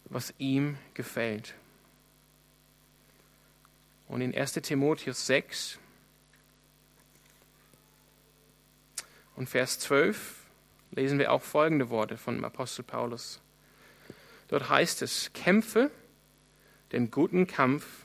[0.06, 1.54] was ihm gefällt.
[4.08, 5.78] Und in 1 Timotheus 6
[9.36, 10.40] und Vers 12
[10.90, 13.40] lesen wir auch folgende Worte von Apostel Paulus.
[14.48, 15.92] Dort heißt es, kämpfe
[16.90, 18.01] den guten Kampf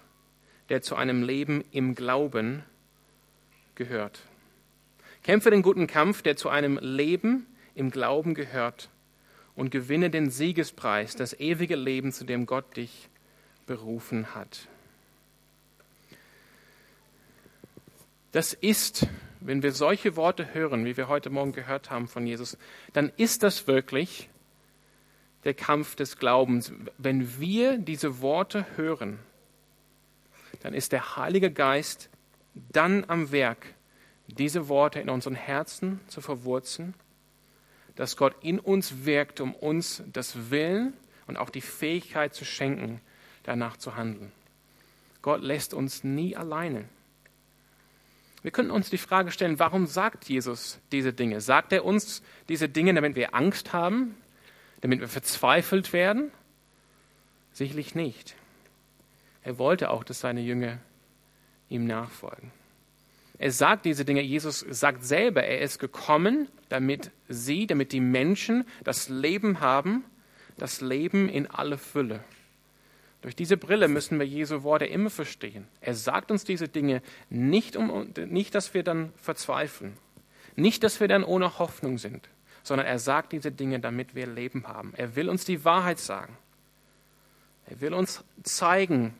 [0.69, 2.63] der zu einem Leben im Glauben
[3.75, 4.21] gehört.
[5.23, 8.89] Kämpfe den guten Kampf, der zu einem Leben im Glauben gehört
[9.55, 13.09] und gewinne den Siegespreis, das ewige Leben, zu dem Gott dich
[13.65, 14.67] berufen hat.
[18.31, 19.07] Das ist,
[19.39, 22.57] wenn wir solche Worte hören, wie wir heute Morgen gehört haben von Jesus,
[22.93, 24.29] dann ist das wirklich
[25.43, 26.71] der Kampf des Glaubens.
[26.97, 29.19] Wenn wir diese Worte hören,
[30.61, 32.09] dann ist der Heilige Geist
[32.71, 33.73] dann am Werk,
[34.27, 36.93] diese Worte in unseren Herzen zu verwurzeln,
[37.95, 40.93] dass Gott in uns wirkt, um uns das Willen
[41.27, 43.01] und auch die Fähigkeit zu schenken,
[43.43, 44.31] danach zu handeln.
[45.21, 46.85] Gott lässt uns nie alleine.
[48.43, 51.41] Wir könnten uns die Frage stellen, warum sagt Jesus diese Dinge?
[51.41, 54.15] Sagt er uns diese Dinge, damit wir Angst haben,
[54.81, 56.31] damit wir verzweifelt werden?
[57.51, 58.35] Sicherlich nicht.
[59.47, 60.77] Er wollte auch, dass seine Jünger
[61.69, 62.51] ihm nachfolgen.
[63.37, 68.65] Er sagt diese Dinge, Jesus sagt selber, er ist gekommen, damit sie, damit die Menschen
[68.83, 70.03] das Leben haben,
[70.57, 72.25] das Leben in alle Fülle.
[73.21, 75.65] Durch diese Brille müssen wir Jesu Worte immer verstehen.
[75.79, 79.93] Er sagt uns diese Dinge nicht, um, nicht, dass wir dann verzweifeln,
[80.57, 82.27] nicht, dass wir dann ohne Hoffnung sind,
[82.63, 84.93] sondern er sagt diese Dinge, damit wir Leben haben.
[84.97, 86.37] Er will uns die Wahrheit sagen.
[87.69, 89.13] Er will uns zeigen,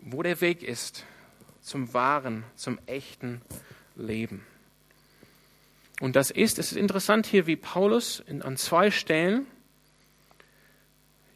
[0.00, 1.04] wo der Weg ist
[1.60, 3.42] zum wahren, zum echten
[3.96, 4.44] Leben.
[6.00, 9.46] Und das ist, es ist interessant hier, wie Paulus in, an zwei Stellen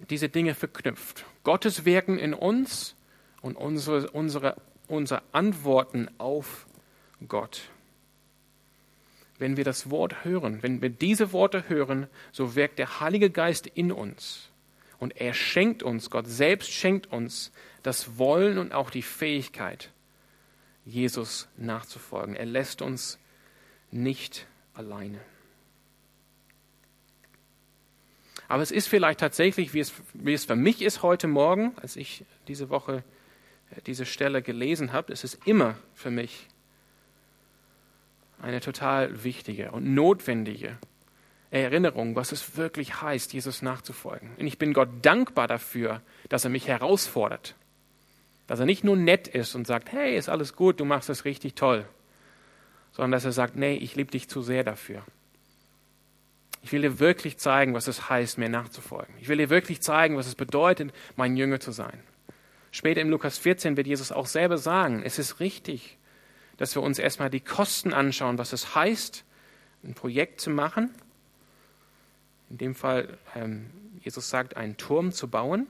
[0.08, 1.24] diese Dinge verknüpft.
[1.44, 2.94] Gottes Wirken in uns
[3.40, 6.66] und unsere, unsere, unsere Antworten auf
[7.28, 7.68] Gott.
[9.42, 13.66] wenn wir das Wort hören, wenn wir diese Worte hören, so wirkt der Heilige Geist
[13.66, 14.51] in uns.
[15.02, 17.50] Und er schenkt uns, Gott selbst schenkt uns
[17.82, 19.90] das Wollen und auch die Fähigkeit,
[20.84, 22.36] Jesus nachzufolgen.
[22.36, 23.18] Er lässt uns
[23.90, 25.18] nicht alleine.
[28.46, 31.96] Aber es ist vielleicht tatsächlich, wie es, wie es für mich ist heute Morgen, als
[31.96, 33.02] ich diese Woche
[33.72, 36.46] äh, diese Stelle gelesen habe, es ist immer für mich
[38.40, 40.78] eine total wichtige und notwendige
[41.60, 44.30] Erinnerung, was es wirklich heißt, Jesus nachzufolgen.
[44.38, 47.54] Und ich bin Gott dankbar dafür, dass er mich herausfordert.
[48.46, 51.24] Dass er nicht nur nett ist und sagt, hey, ist alles gut, du machst es
[51.26, 51.86] richtig toll,
[52.92, 55.04] sondern dass er sagt, nee, ich liebe dich zu sehr dafür.
[56.62, 59.14] Ich will dir wirklich zeigen, was es heißt, mir nachzufolgen.
[59.20, 62.02] Ich will dir wirklich zeigen, was es bedeutet, mein Jünger zu sein.
[62.70, 65.98] Später im Lukas 14 wird Jesus auch selber sagen, es ist richtig,
[66.56, 69.24] dass wir uns erstmal die Kosten anschauen, was es heißt,
[69.84, 70.90] ein Projekt zu machen.
[72.52, 75.66] In dem Fall, ähm, Jesus sagt, einen Turm zu bauen.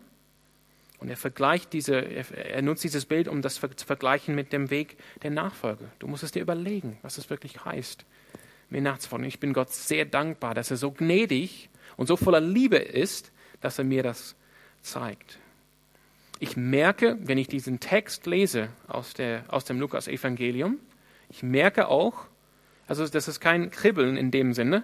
[0.99, 4.97] Und er vergleicht diese, er nutzt dieses Bild, um das zu vergleichen mit dem Weg
[5.23, 5.85] der Nachfolge.
[5.99, 8.05] Du musst es dir überlegen, was es wirklich heißt
[8.73, 9.29] mir nachzufolgen.
[9.29, 13.79] Ich bin Gott sehr dankbar, dass er so gnädig und so voller Liebe ist, dass
[13.79, 14.35] er mir das
[14.81, 15.39] zeigt.
[16.41, 20.81] Ich merke, wenn ich diesen Text lese aus, der, aus dem Lukas-Evangelium,
[21.29, 22.27] ich merke auch,
[22.89, 24.83] also das ist kein Kribbeln in dem Sinne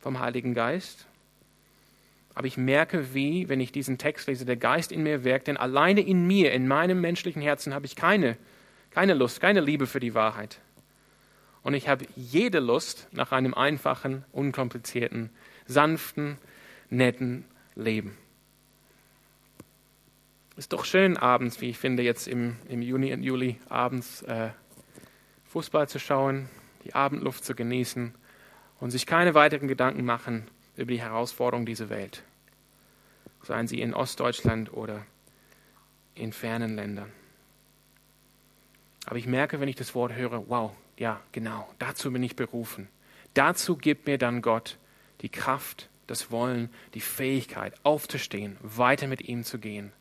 [0.00, 1.06] vom Heiligen Geist,
[2.34, 5.56] aber ich merke, wie, wenn ich diesen Text lese, der Geist in mir wirkt, denn
[5.56, 8.36] alleine in mir, in meinem menschlichen Herzen habe ich keine,
[8.90, 10.60] keine Lust, keine Liebe für die Wahrheit.
[11.62, 15.30] Und ich habe jede Lust nach einem einfachen, unkomplizierten,
[15.66, 16.38] sanften,
[16.88, 18.16] netten Leben.
[20.56, 24.50] Ist doch schön abends, wie ich finde, jetzt im, im Juni und Juli abends äh,
[25.46, 26.48] Fußball zu schauen,
[26.84, 28.14] die Abendluft zu genießen
[28.80, 32.22] und sich keine weiteren Gedanken machen über die Herausforderungen dieser Welt.
[33.42, 35.06] Seien sie in Ostdeutschland oder
[36.14, 37.12] in fernen Ländern.
[39.06, 42.88] Aber ich merke, wenn ich das Wort höre, wow, ja, genau, dazu bin ich berufen.
[43.34, 44.76] Dazu gibt mir dann Gott
[45.20, 49.92] die Kraft, das Wollen, die Fähigkeit, aufzustehen, weiter mit ihm zu gehen.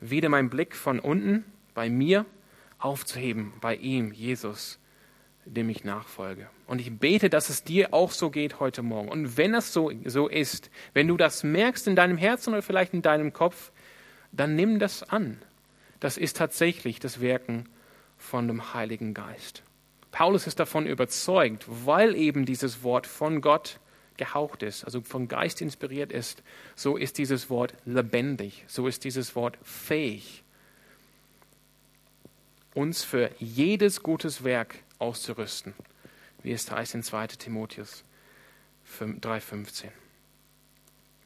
[0.00, 2.26] Wieder mein Blick von unten bei mir
[2.78, 4.79] aufzuheben, bei ihm, Jesus,
[5.44, 6.48] dem ich nachfolge.
[6.66, 9.08] Und ich bete, dass es dir auch so geht heute Morgen.
[9.08, 12.94] Und wenn es so, so ist, wenn du das merkst in deinem Herzen oder vielleicht
[12.94, 13.72] in deinem Kopf,
[14.32, 15.40] dann nimm das an.
[15.98, 17.68] Das ist tatsächlich das Wirken
[18.16, 19.62] von dem Heiligen Geist.
[20.12, 23.78] Paulus ist davon überzeugt, weil eben dieses Wort von Gott
[24.16, 26.42] gehaucht ist, also vom Geist inspiriert ist,
[26.76, 30.44] so ist dieses Wort lebendig, so ist dieses Wort fähig,
[32.74, 35.74] uns für jedes gutes Werk auszurüsten,
[36.42, 38.04] wie es heißt in 2 Timotheus
[38.98, 39.88] 3,15.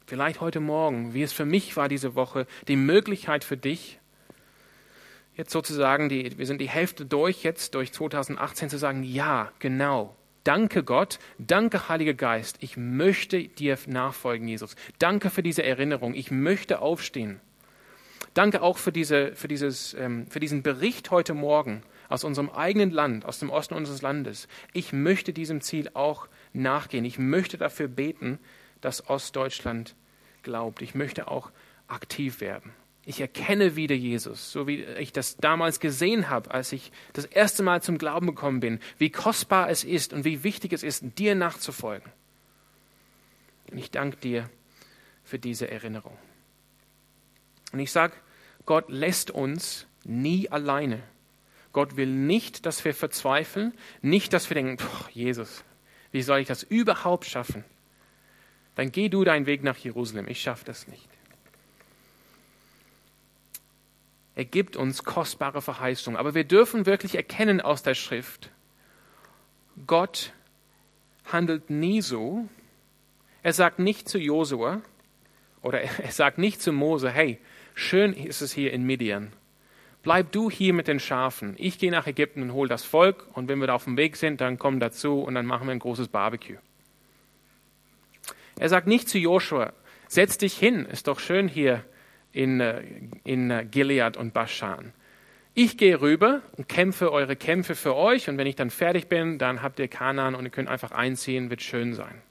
[0.05, 3.99] Vielleicht heute Morgen, wie es für mich war diese Woche, die Möglichkeit für dich,
[5.35, 10.15] jetzt sozusagen, die, wir sind die Hälfte durch, jetzt durch 2018 zu sagen, ja, genau.
[10.43, 14.75] Danke Gott, danke Heiliger Geist, ich möchte dir nachfolgen, Jesus.
[14.99, 17.41] Danke für diese Erinnerung, ich möchte aufstehen.
[18.35, 22.91] Danke auch für, diese, für, dieses, ähm, für diesen Bericht heute Morgen aus unserem eigenen
[22.91, 24.47] Land, aus dem Osten unseres Landes.
[24.73, 27.05] Ich möchte diesem Ziel auch nachgehen.
[27.05, 28.39] Ich möchte dafür beten,
[28.81, 29.95] dass Ostdeutschland
[30.43, 30.81] glaubt.
[30.81, 31.51] Ich möchte auch
[31.87, 32.73] aktiv werden.
[33.07, 37.61] Ich erkenne wieder Jesus, so wie ich das damals gesehen habe, als ich das erste
[37.61, 41.35] Mal zum Glauben gekommen bin, wie kostbar es ist und wie wichtig es ist, dir
[41.35, 42.11] nachzufolgen.
[43.71, 44.49] Und ich danke dir
[45.23, 46.17] für diese Erinnerung.
[47.71, 48.13] Und ich sage,
[48.65, 51.03] Gott lässt uns nie alleine.
[51.75, 55.65] Gott will nicht, dass wir verzweifeln, nicht, dass wir denken, Jesus,
[56.13, 57.65] wie soll ich das überhaupt schaffen?
[58.75, 61.09] Dann geh du deinen Weg nach Jerusalem, ich schaffe das nicht.
[64.35, 66.17] Er gibt uns kostbare Verheißungen.
[66.17, 68.51] Aber wir dürfen wirklich erkennen aus der Schrift,
[69.85, 70.31] Gott
[71.25, 72.47] handelt nie so.
[73.43, 74.81] Er sagt nicht zu Josua
[75.61, 77.37] oder er sagt nicht zu Mose, hey,
[77.73, 79.33] schön ist es hier in Midian.
[80.05, 81.55] Bleib du hier mit den Schafen.
[81.57, 84.17] Ich gehe nach Ägypten und hole das Volk und wenn wir da auf dem Weg
[84.17, 86.57] sind, dann komm dazu und dann machen wir ein großes Barbecue.
[88.59, 89.73] Er sagt nicht zu Joshua,
[90.07, 91.83] setz dich hin, ist doch schön hier
[92.33, 92.83] in, äh,
[93.23, 94.93] in äh, Gilead und Baschan.
[95.55, 99.39] Ich gehe rüber und kämpfe eure Kämpfe für euch und wenn ich dann fertig bin,
[99.39, 102.21] dann habt ihr Kanaan und ihr könnt einfach einziehen, wird schön sein.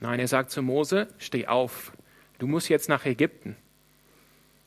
[0.00, 1.92] Nein, er sagt zu Mose, steh auf,
[2.38, 3.56] du musst jetzt nach Ägypten.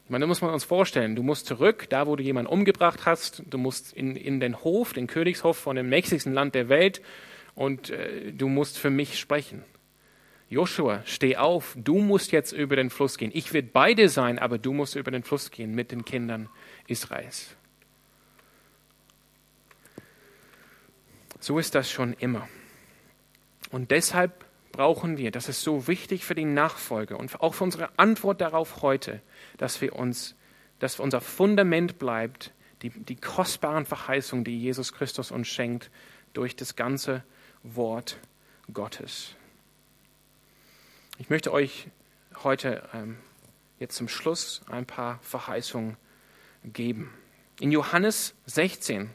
[0.08, 3.02] Ich meine, da muss man uns vorstellen, du musst zurück, da wo du jemanden umgebracht
[3.06, 7.02] hast, du musst in, in den Hof, den Königshof von dem mächtigsten Land der Welt
[7.56, 9.66] und äh, du musst für mich sprechen.
[10.48, 13.32] Joshua, steh auf, du musst jetzt über den Fluss gehen.
[13.34, 16.48] Ich werde bei dir sein, aber du musst über den Fluss gehen mit den Kindern
[16.88, 17.58] Israels.
[21.42, 22.48] So ist das schon immer.
[23.72, 24.46] Und deshalb
[24.78, 28.84] brauchen wir, das ist so wichtig für die Nachfolge und auch für unsere Antwort darauf
[28.84, 29.24] heute,
[29.58, 30.36] dass wir uns,
[30.78, 35.90] dass unser Fundament bleibt, die, die kostbaren Verheißungen, die Jesus Christus uns schenkt,
[36.34, 37.24] durch das ganze
[37.64, 38.20] Wort
[38.72, 39.34] Gottes.
[41.18, 41.88] Ich möchte euch
[42.44, 43.18] heute ähm,
[43.80, 45.98] jetzt zum Schluss ein paar Verheißungen
[46.64, 47.12] geben.
[47.60, 49.10] In Johannes 16,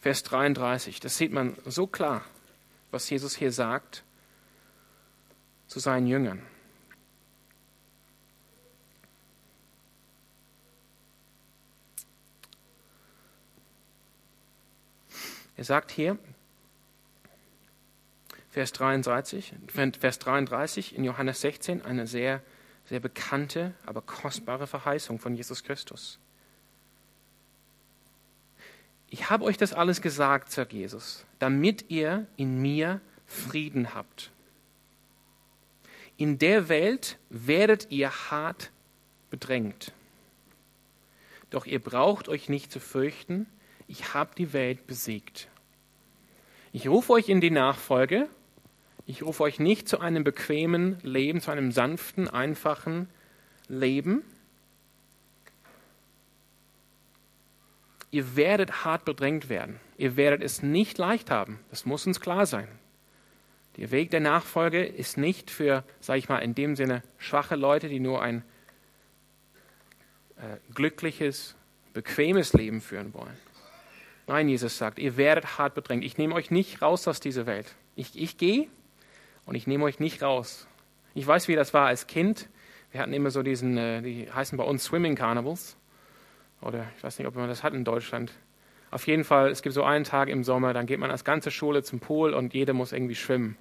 [0.00, 2.24] Vers 33, das sieht man so klar,
[2.90, 4.02] was Jesus hier sagt
[5.74, 6.40] zu seinen Jüngern.
[15.56, 16.16] Er sagt hier,
[18.50, 19.52] Vers 33,
[19.98, 22.40] Vers 33 in Johannes 16, eine sehr,
[22.84, 26.20] sehr bekannte, aber kostbare Verheißung von Jesus Christus.
[29.10, 34.30] Ich habe euch das alles gesagt, sagt Jesus, damit ihr in mir Frieden habt.
[36.16, 38.70] In der Welt werdet ihr hart
[39.30, 39.92] bedrängt.
[41.50, 43.46] Doch ihr braucht euch nicht zu fürchten,
[43.86, 45.48] ich habe die Welt besiegt.
[46.72, 48.28] Ich rufe euch in die Nachfolge
[49.06, 53.08] ich rufe euch nicht zu einem bequemen Leben, zu einem sanften, einfachen
[53.68, 54.22] Leben.
[58.10, 59.78] Ihr werdet hart bedrängt werden.
[59.98, 61.58] Ihr werdet es nicht leicht haben.
[61.70, 62.68] Das muss uns klar sein.
[63.76, 67.88] Der Weg der Nachfolge ist nicht für, sage ich mal, in dem Sinne schwache Leute,
[67.88, 68.44] die nur ein
[70.36, 71.56] äh, glückliches,
[71.92, 73.36] bequemes Leben führen wollen.
[74.26, 76.04] Nein, Jesus sagt, ihr werdet hart bedrängt.
[76.04, 77.74] Ich nehme euch nicht raus aus dieser Welt.
[77.96, 78.68] Ich, ich gehe,
[79.46, 80.66] und ich nehme euch nicht raus.
[81.14, 82.48] Ich weiß, wie das war als Kind.
[82.90, 85.76] Wir hatten immer so diesen, äh, die heißen bei uns Swimming Carnivals.
[86.60, 88.32] Oder ich weiß nicht, ob man das hat in Deutschland.
[88.90, 91.50] Auf jeden Fall, es gibt so einen Tag im Sommer, dann geht man als ganze
[91.50, 93.56] Schule zum Pool und jeder muss irgendwie schwimmen.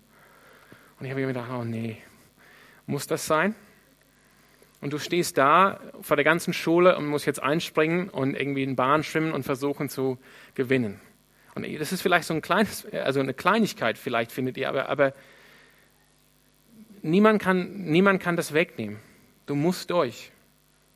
[0.99, 1.97] Und ich habe mir gedacht, oh nee,
[2.85, 3.55] muss das sein?
[4.81, 8.75] Und du stehst da vor der ganzen Schule und musst jetzt einspringen und irgendwie in
[8.75, 10.17] Bahn schwimmen und versuchen zu
[10.55, 10.99] gewinnen.
[11.55, 15.13] Und das ist vielleicht so ein kleines, also eine Kleinigkeit vielleicht findet ihr, aber, aber
[17.01, 18.99] niemand kann, niemand kann das wegnehmen.
[19.45, 20.31] Du musst durch.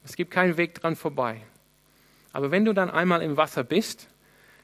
[0.03, 1.41] Es gibt keinen Weg dran vorbei.
[2.33, 4.09] Aber wenn du dann einmal im Wasser bist,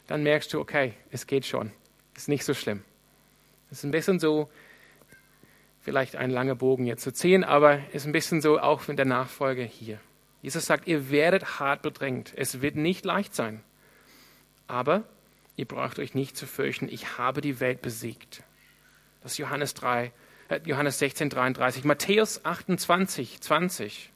[0.08, 1.72] dann merkst du, okay, es geht schon.
[2.16, 2.84] Ist nicht so schlimm.
[3.72, 4.50] Es ist ein bisschen so,
[5.84, 9.06] vielleicht ein langer Bogen jetzt zu ziehen, aber ist ein bisschen so auch mit der
[9.06, 10.00] Nachfolge hier.
[10.42, 12.34] Jesus sagt, ihr werdet hart bedrängt.
[12.36, 13.62] Es wird nicht leicht sein.
[14.68, 15.04] Aber
[15.58, 18.44] ihr braucht euch nicht zu fürchten, ich habe die Welt besiegt.
[19.22, 20.12] Das ist Johannes 3,
[20.50, 24.10] äh, Johannes 16, 33, Matthäus 28, 20.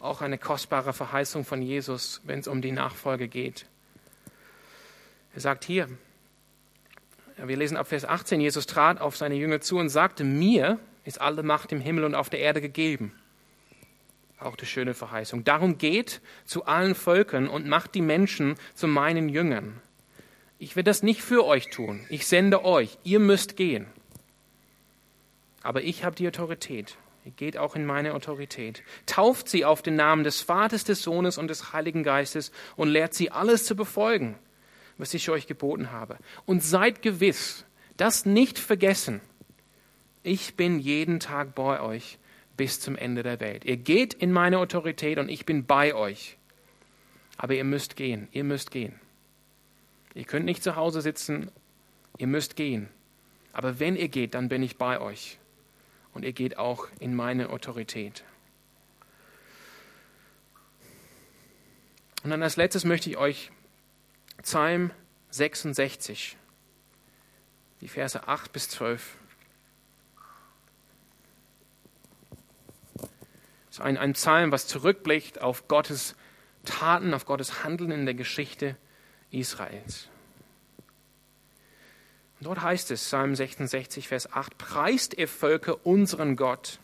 [0.00, 3.66] Auch eine kostbare Verheißung von Jesus, wenn es um die Nachfolge geht.
[5.34, 5.88] Er sagt hier,
[7.48, 11.20] wir lesen ab Vers 18, Jesus trat auf seine Jünger zu und sagte, mir ist
[11.20, 13.12] alle Macht im Himmel und auf der Erde gegeben.
[14.38, 15.44] Auch die schöne Verheißung.
[15.44, 19.80] Darum geht zu allen Völkern und macht die Menschen zu meinen Jüngern.
[20.58, 22.04] Ich will das nicht für euch tun.
[22.08, 22.98] Ich sende euch.
[23.02, 23.86] Ihr müsst gehen.
[25.62, 26.96] Aber ich habe die Autorität.
[27.24, 28.82] Ihr geht auch in meine Autorität.
[29.04, 33.12] Tauft sie auf den Namen des Vaters, des Sohnes und des Heiligen Geistes und lehrt
[33.12, 34.38] sie alles zu befolgen,
[35.00, 36.18] was ich euch geboten habe.
[36.46, 37.64] Und seid gewiss,
[37.96, 39.20] das nicht vergessen.
[40.22, 42.18] Ich bin jeden Tag bei euch
[42.56, 43.64] bis zum Ende der Welt.
[43.64, 46.36] Ihr geht in meine Autorität und ich bin bei euch.
[47.38, 48.28] Aber ihr müsst gehen.
[48.32, 49.00] Ihr müsst gehen.
[50.14, 51.50] Ihr könnt nicht zu Hause sitzen,
[52.18, 52.88] ihr müsst gehen.
[53.52, 55.38] Aber wenn ihr geht, dann bin ich bei euch.
[56.12, 58.24] Und ihr geht auch in meine Autorität.
[62.22, 63.50] Und dann als letztes möchte ich euch
[64.42, 64.90] Psalm
[65.30, 66.36] 66,
[67.80, 69.16] die Verse 8 bis 12.
[72.96, 76.16] Das ist ein, ein Psalm, was zurückblickt auf Gottes
[76.64, 78.76] Taten, auf Gottes Handeln in der Geschichte
[79.30, 80.08] Israels.
[82.38, 86.80] Und dort heißt es, Psalm 66, Vers 8, preist ihr Völker unseren Gott.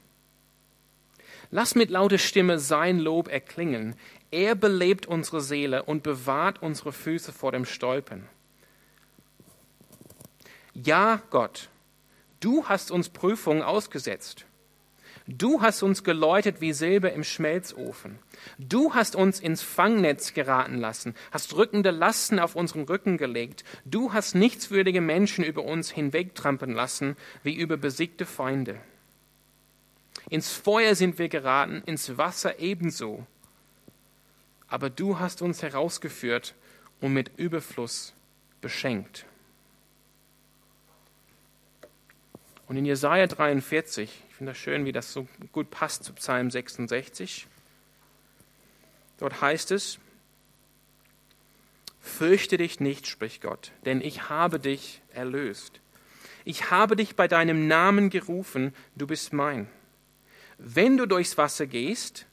[1.50, 3.96] Lass mit lauter Stimme sein Lob erklingen.
[4.30, 8.28] Er belebt unsere Seele und bewahrt unsere Füße vor dem Stolpern.
[10.74, 11.68] Ja, Gott,
[12.40, 14.44] du hast uns Prüfungen ausgesetzt.
[15.28, 18.20] Du hast uns geläutet wie Silber im Schmelzofen.
[18.58, 23.64] Du hast uns ins Fangnetz geraten lassen, hast drückende Lasten auf unseren Rücken gelegt.
[23.84, 28.76] Du hast nichtswürdige Menschen über uns hinwegtrampen lassen, wie über besiegte Feinde.
[30.30, 33.26] Ins Feuer sind wir geraten, ins Wasser ebenso.
[34.68, 36.54] Aber du hast uns herausgeführt
[37.00, 38.14] und mit Überfluss
[38.60, 39.26] beschenkt.
[42.68, 46.50] Und in Jesaja 43, ich finde das schön, wie das so gut passt zu Psalm
[46.50, 47.46] 66,
[49.18, 49.98] dort heißt es,
[52.00, 55.80] Fürchte dich nicht, spricht Gott, denn ich habe dich erlöst.
[56.44, 59.68] Ich habe dich bei deinem Namen gerufen, du bist mein.
[60.56, 62.26] Wenn du durchs Wasser gehst,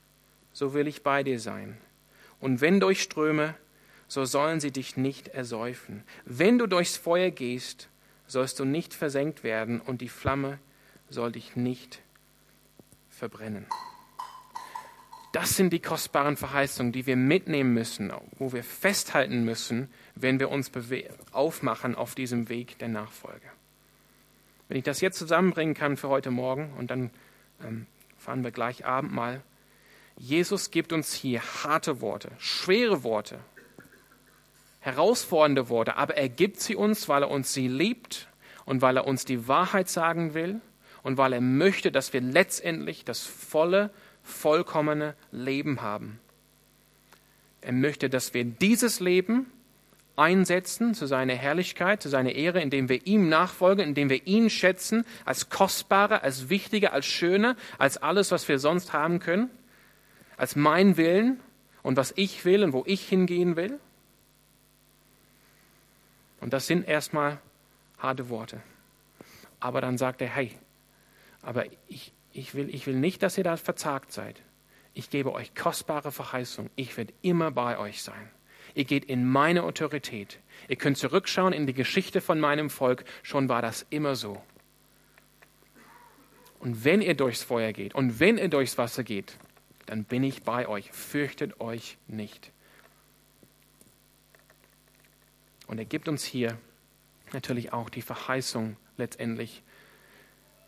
[0.53, 1.75] so will ich bei dir sein.
[2.43, 3.55] Und wenn durch Ströme,
[4.09, 6.03] so sollen sie dich nicht ersäufen.
[6.25, 7.87] Wenn du durchs Feuer gehst,
[8.27, 10.59] sollst du nicht versenkt werden und die Flamme
[11.07, 12.01] soll dich nicht
[13.09, 13.65] verbrennen.
[15.31, 20.49] Das sind die kostbaren Verheißungen, die wir mitnehmen müssen, wo wir festhalten müssen, wenn wir
[20.49, 20.69] uns
[21.31, 23.47] aufmachen auf diesem Weg der Nachfolge.
[24.67, 27.09] Wenn ich das jetzt zusammenbringen kann für heute Morgen und dann
[27.63, 27.85] ähm,
[28.17, 29.41] fahren wir gleich Abendmahl.
[30.17, 33.39] Jesus gibt uns hier harte Worte, schwere Worte,
[34.79, 38.27] herausfordernde Worte, aber er gibt sie uns, weil er uns sie liebt
[38.65, 40.61] und weil er uns die Wahrheit sagen will
[41.03, 43.89] und weil er möchte, dass wir letztendlich das volle,
[44.23, 46.19] vollkommene Leben haben.
[47.61, 49.47] Er möchte, dass wir dieses Leben
[50.15, 55.05] einsetzen zu seiner Herrlichkeit, zu seiner Ehre, indem wir ihm nachfolgen, indem wir ihn schätzen
[55.25, 59.49] als kostbarer, als wichtiger, als schöner, als alles, was wir sonst haben können,
[60.37, 61.39] als mein Willen
[61.81, 63.79] und was ich will und wo ich hingehen will.
[66.41, 67.39] Und das sind erstmal
[67.97, 68.61] harte Worte.
[69.59, 70.51] Aber dann sagt er, hey,
[71.41, 74.41] aber ich, ich, will, ich will nicht, dass ihr da verzagt seid.
[74.93, 76.69] Ich gebe euch kostbare Verheißung.
[76.75, 78.29] Ich werde immer bei euch sein.
[78.75, 80.39] Ihr geht in meine Autorität.
[80.67, 83.03] Ihr könnt zurückschauen in die Geschichte von meinem Volk.
[83.21, 84.41] Schon war das immer so.
[86.59, 89.37] Und wenn ihr durchs Feuer geht und wenn ihr durchs Wasser geht,
[89.85, 90.91] dann bin ich bei euch.
[90.91, 92.51] Fürchtet euch nicht.
[95.67, 96.57] Und er gibt uns hier
[97.31, 99.63] natürlich auch die Verheißung letztendlich,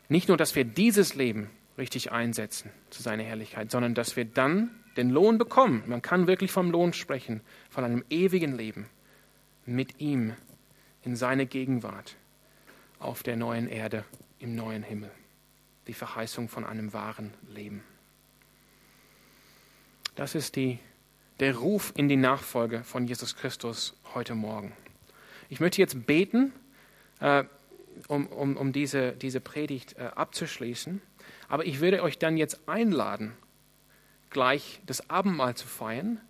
[0.07, 4.71] nicht nur, dass wir dieses Leben richtig einsetzen zu seiner Herrlichkeit, sondern dass wir dann
[4.97, 5.83] den Lohn bekommen.
[5.87, 8.87] Man kann wirklich vom Lohn sprechen, von einem ewigen Leben
[9.65, 10.33] mit ihm
[11.03, 12.15] in seine Gegenwart
[12.99, 14.05] auf der neuen Erde,
[14.39, 15.11] im neuen Himmel.
[15.87, 17.83] Die Verheißung von einem wahren Leben.
[20.15, 20.79] Das ist die,
[21.41, 24.71] der Ruf in die Nachfolge von Jesus Christus heute Morgen.
[25.49, 26.53] Ich möchte jetzt beten,
[27.19, 27.43] äh,
[28.07, 31.01] um, um, um diese, diese Predigt äh, abzuschließen.
[31.49, 33.33] Aber ich würde euch dann jetzt einladen,
[34.29, 36.21] gleich das Abendmahl zu feiern.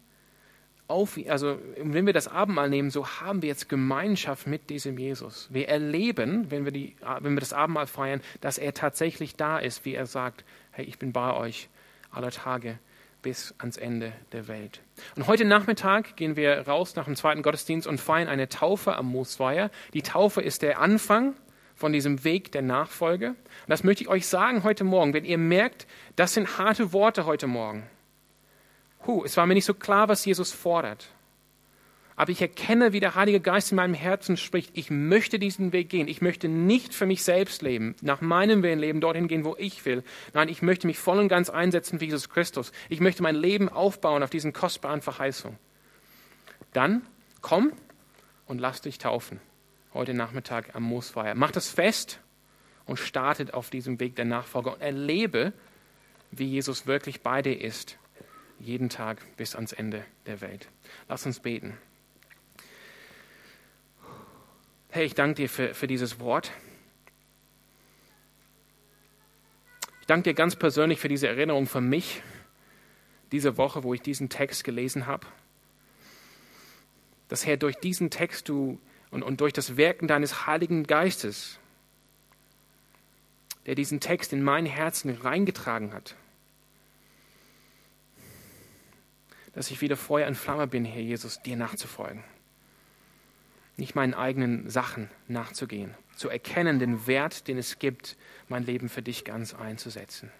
[0.88, 5.48] Auf, also wenn wir das Abendmahl nehmen, so haben wir jetzt Gemeinschaft mit diesem Jesus.
[5.52, 9.86] Wir erleben, wenn wir, die, wenn wir das Abendmahl feiern, dass er tatsächlich da ist,
[9.86, 11.70] wie er sagt, hey, ich bin bei euch
[12.10, 12.80] aller Tage
[13.26, 14.82] bis ans Ende der Welt.
[15.16, 19.08] Und heute Nachmittag gehen wir raus nach dem zweiten Gottesdienst und feiern eine Taufe am
[19.08, 19.72] Moosweiher.
[19.96, 21.34] Die Taufe ist der Anfang
[21.74, 23.30] von diesem Weg der Nachfolge.
[23.30, 27.26] Und das möchte ich euch sagen heute Morgen, wenn ihr merkt, das sind harte Worte
[27.26, 27.90] heute Morgen.
[29.08, 31.10] Huh, es war mir nicht so klar, was Jesus fordert.
[32.18, 35.90] Aber ich erkenne, wie der Heilige Geist in meinem Herzen spricht, ich möchte diesen Weg
[35.90, 36.08] gehen.
[36.08, 39.84] Ich möchte nicht für mich selbst leben, nach meinem Willen leben, dorthin gehen, wo ich
[39.86, 40.04] will.
[40.34, 42.72] Nein, ich möchte mich voll und ganz einsetzen für Jesus Christus.
[42.88, 45.58] Ich möchte mein Leben aufbauen auf diesen kostbaren Verheißungen.
[46.72, 47.02] Dann
[47.42, 47.74] komm
[48.46, 49.42] und lass dich taufen.
[49.94, 51.36] Heute Nachmittag am Moosfeier.
[51.36, 52.20] Mach das fest
[52.86, 55.52] und startet auf diesem Weg der Nachfolge und erlebe,
[56.32, 57.98] wie Jesus wirklich bei dir ist.
[58.60, 60.70] Jeden Tag bis ans Ende der Welt.
[61.10, 61.78] Lass uns beten.
[64.96, 66.54] Herr, ich danke dir für, für dieses Wort.
[70.00, 72.22] Ich danke dir ganz persönlich für diese Erinnerung für mich,
[73.34, 75.28] diese Woche, wo ich diesen Text gelesen habe.
[77.28, 78.80] Dass Herr, durch diesen Text du
[79.12, 81.60] und, und durch das Wirken deines Heiligen Geistes,
[83.66, 86.16] der diesen Text in mein Herzen reingetragen hat,
[89.54, 92.24] dass ich wieder Feuer und Flamme bin, Herr Jesus, dir nachzufolgen
[93.78, 98.18] nicht meinen eigenen Sachen nachzugehen, zu erkennen den Wert, den es gibt,
[98.48, 100.32] mein Leben für dich ganz einzusetzen.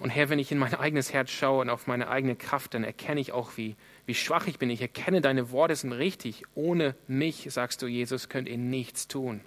[0.00, 2.84] Und Herr, wenn ich in mein eigenes Herz schaue und auf meine eigene Kraft, dann
[2.84, 4.68] erkenne ich auch, wie, wie schwach ich bin.
[4.68, 6.42] Ich erkenne, deine Worte sind richtig.
[6.54, 9.40] Ohne mich, sagst du, Jesus, könnt ihr nichts tun.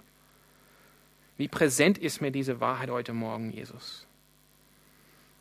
[1.36, 4.06] Wie präsent ist mir diese Wahrheit heute Morgen, Jesus?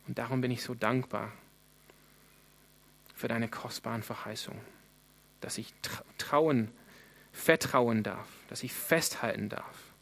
[0.07, 1.31] Und darum bin ich so dankbar
[3.15, 4.61] für deine kostbaren Verheißungen,
[5.41, 5.73] dass ich
[6.17, 6.71] trauen,
[7.31, 9.93] vertrauen darf, dass ich festhalten darf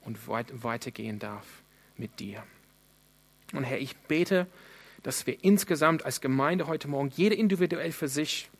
[0.00, 1.46] und weit, weitergehen darf
[1.96, 2.42] mit dir.
[3.52, 4.46] Und Herr, ich bete,
[5.02, 8.50] dass wir insgesamt als Gemeinde heute Morgen, jeder individuell für sich,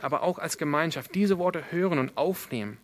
[0.00, 2.78] aber auch als Gemeinschaft, diese Worte hören und aufnehmen.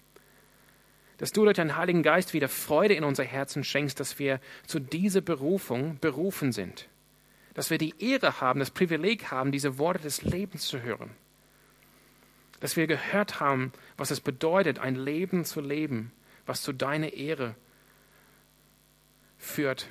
[1.19, 4.81] Dass du durch deinen Heiligen Geist wieder Freude in unser Herzen schenkst, dass wir zu
[4.81, 6.89] dieser Berufung berufen sind.
[7.55, 11.11] Dass wir die Ehre haben, das Privileg haben, diese Worte des Lebens zu hören.
[12.63, 16.13] Dass wir gehört haben, was es bedeutet, ein Leben zu leben,
[16.47, 17.57] was zu deiner Ehre
[19.37, 19.89] führt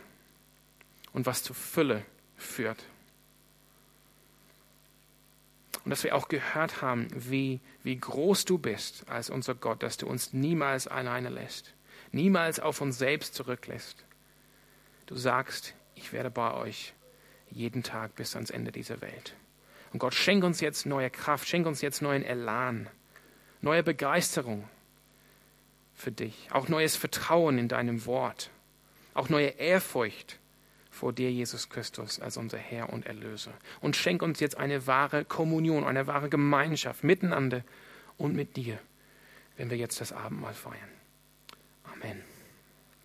[1.12, 2.06] und was zur Fülle
[2.38, 2.82] führt.
[5.84, 9.98] Und dass wir auch gehört haben, wie, wie groß du bist als unser Gott, dass
[9.98, 11.74] du uns niemals alleine lässt,
[12.14, 14.06] niemals auf uns selbst zurücklässt.
[15.08, 16.94] Du sagst, ich werde bei euch
[17.50, 19.36] jeden Tag bis ans Ende dieser Welt.
[19.92, 22.90] Und Gott, schenk uns jetzt neue Kraft, schenk uns jetzt neuen Elan,
[23.62, 24.68] neue Begeisterung
[25.94, 28.50] für dich, auch neues Vertrauen in deinem Wort,
[29.14, 30.40] auch neue Ehrfurcht
[30.90, 33.54] vor dir, Jesus Christus, als unser Herr und Erlöser.
[33.80, 37.64] Und schenk uns jetzt eine wahre Kommunion, eine wahre Gemeinschaft miteinander
[38.18, 38.80] und mit dir,
[39.58, 41.01] wenn wir jetzt das Abendmahl feiern.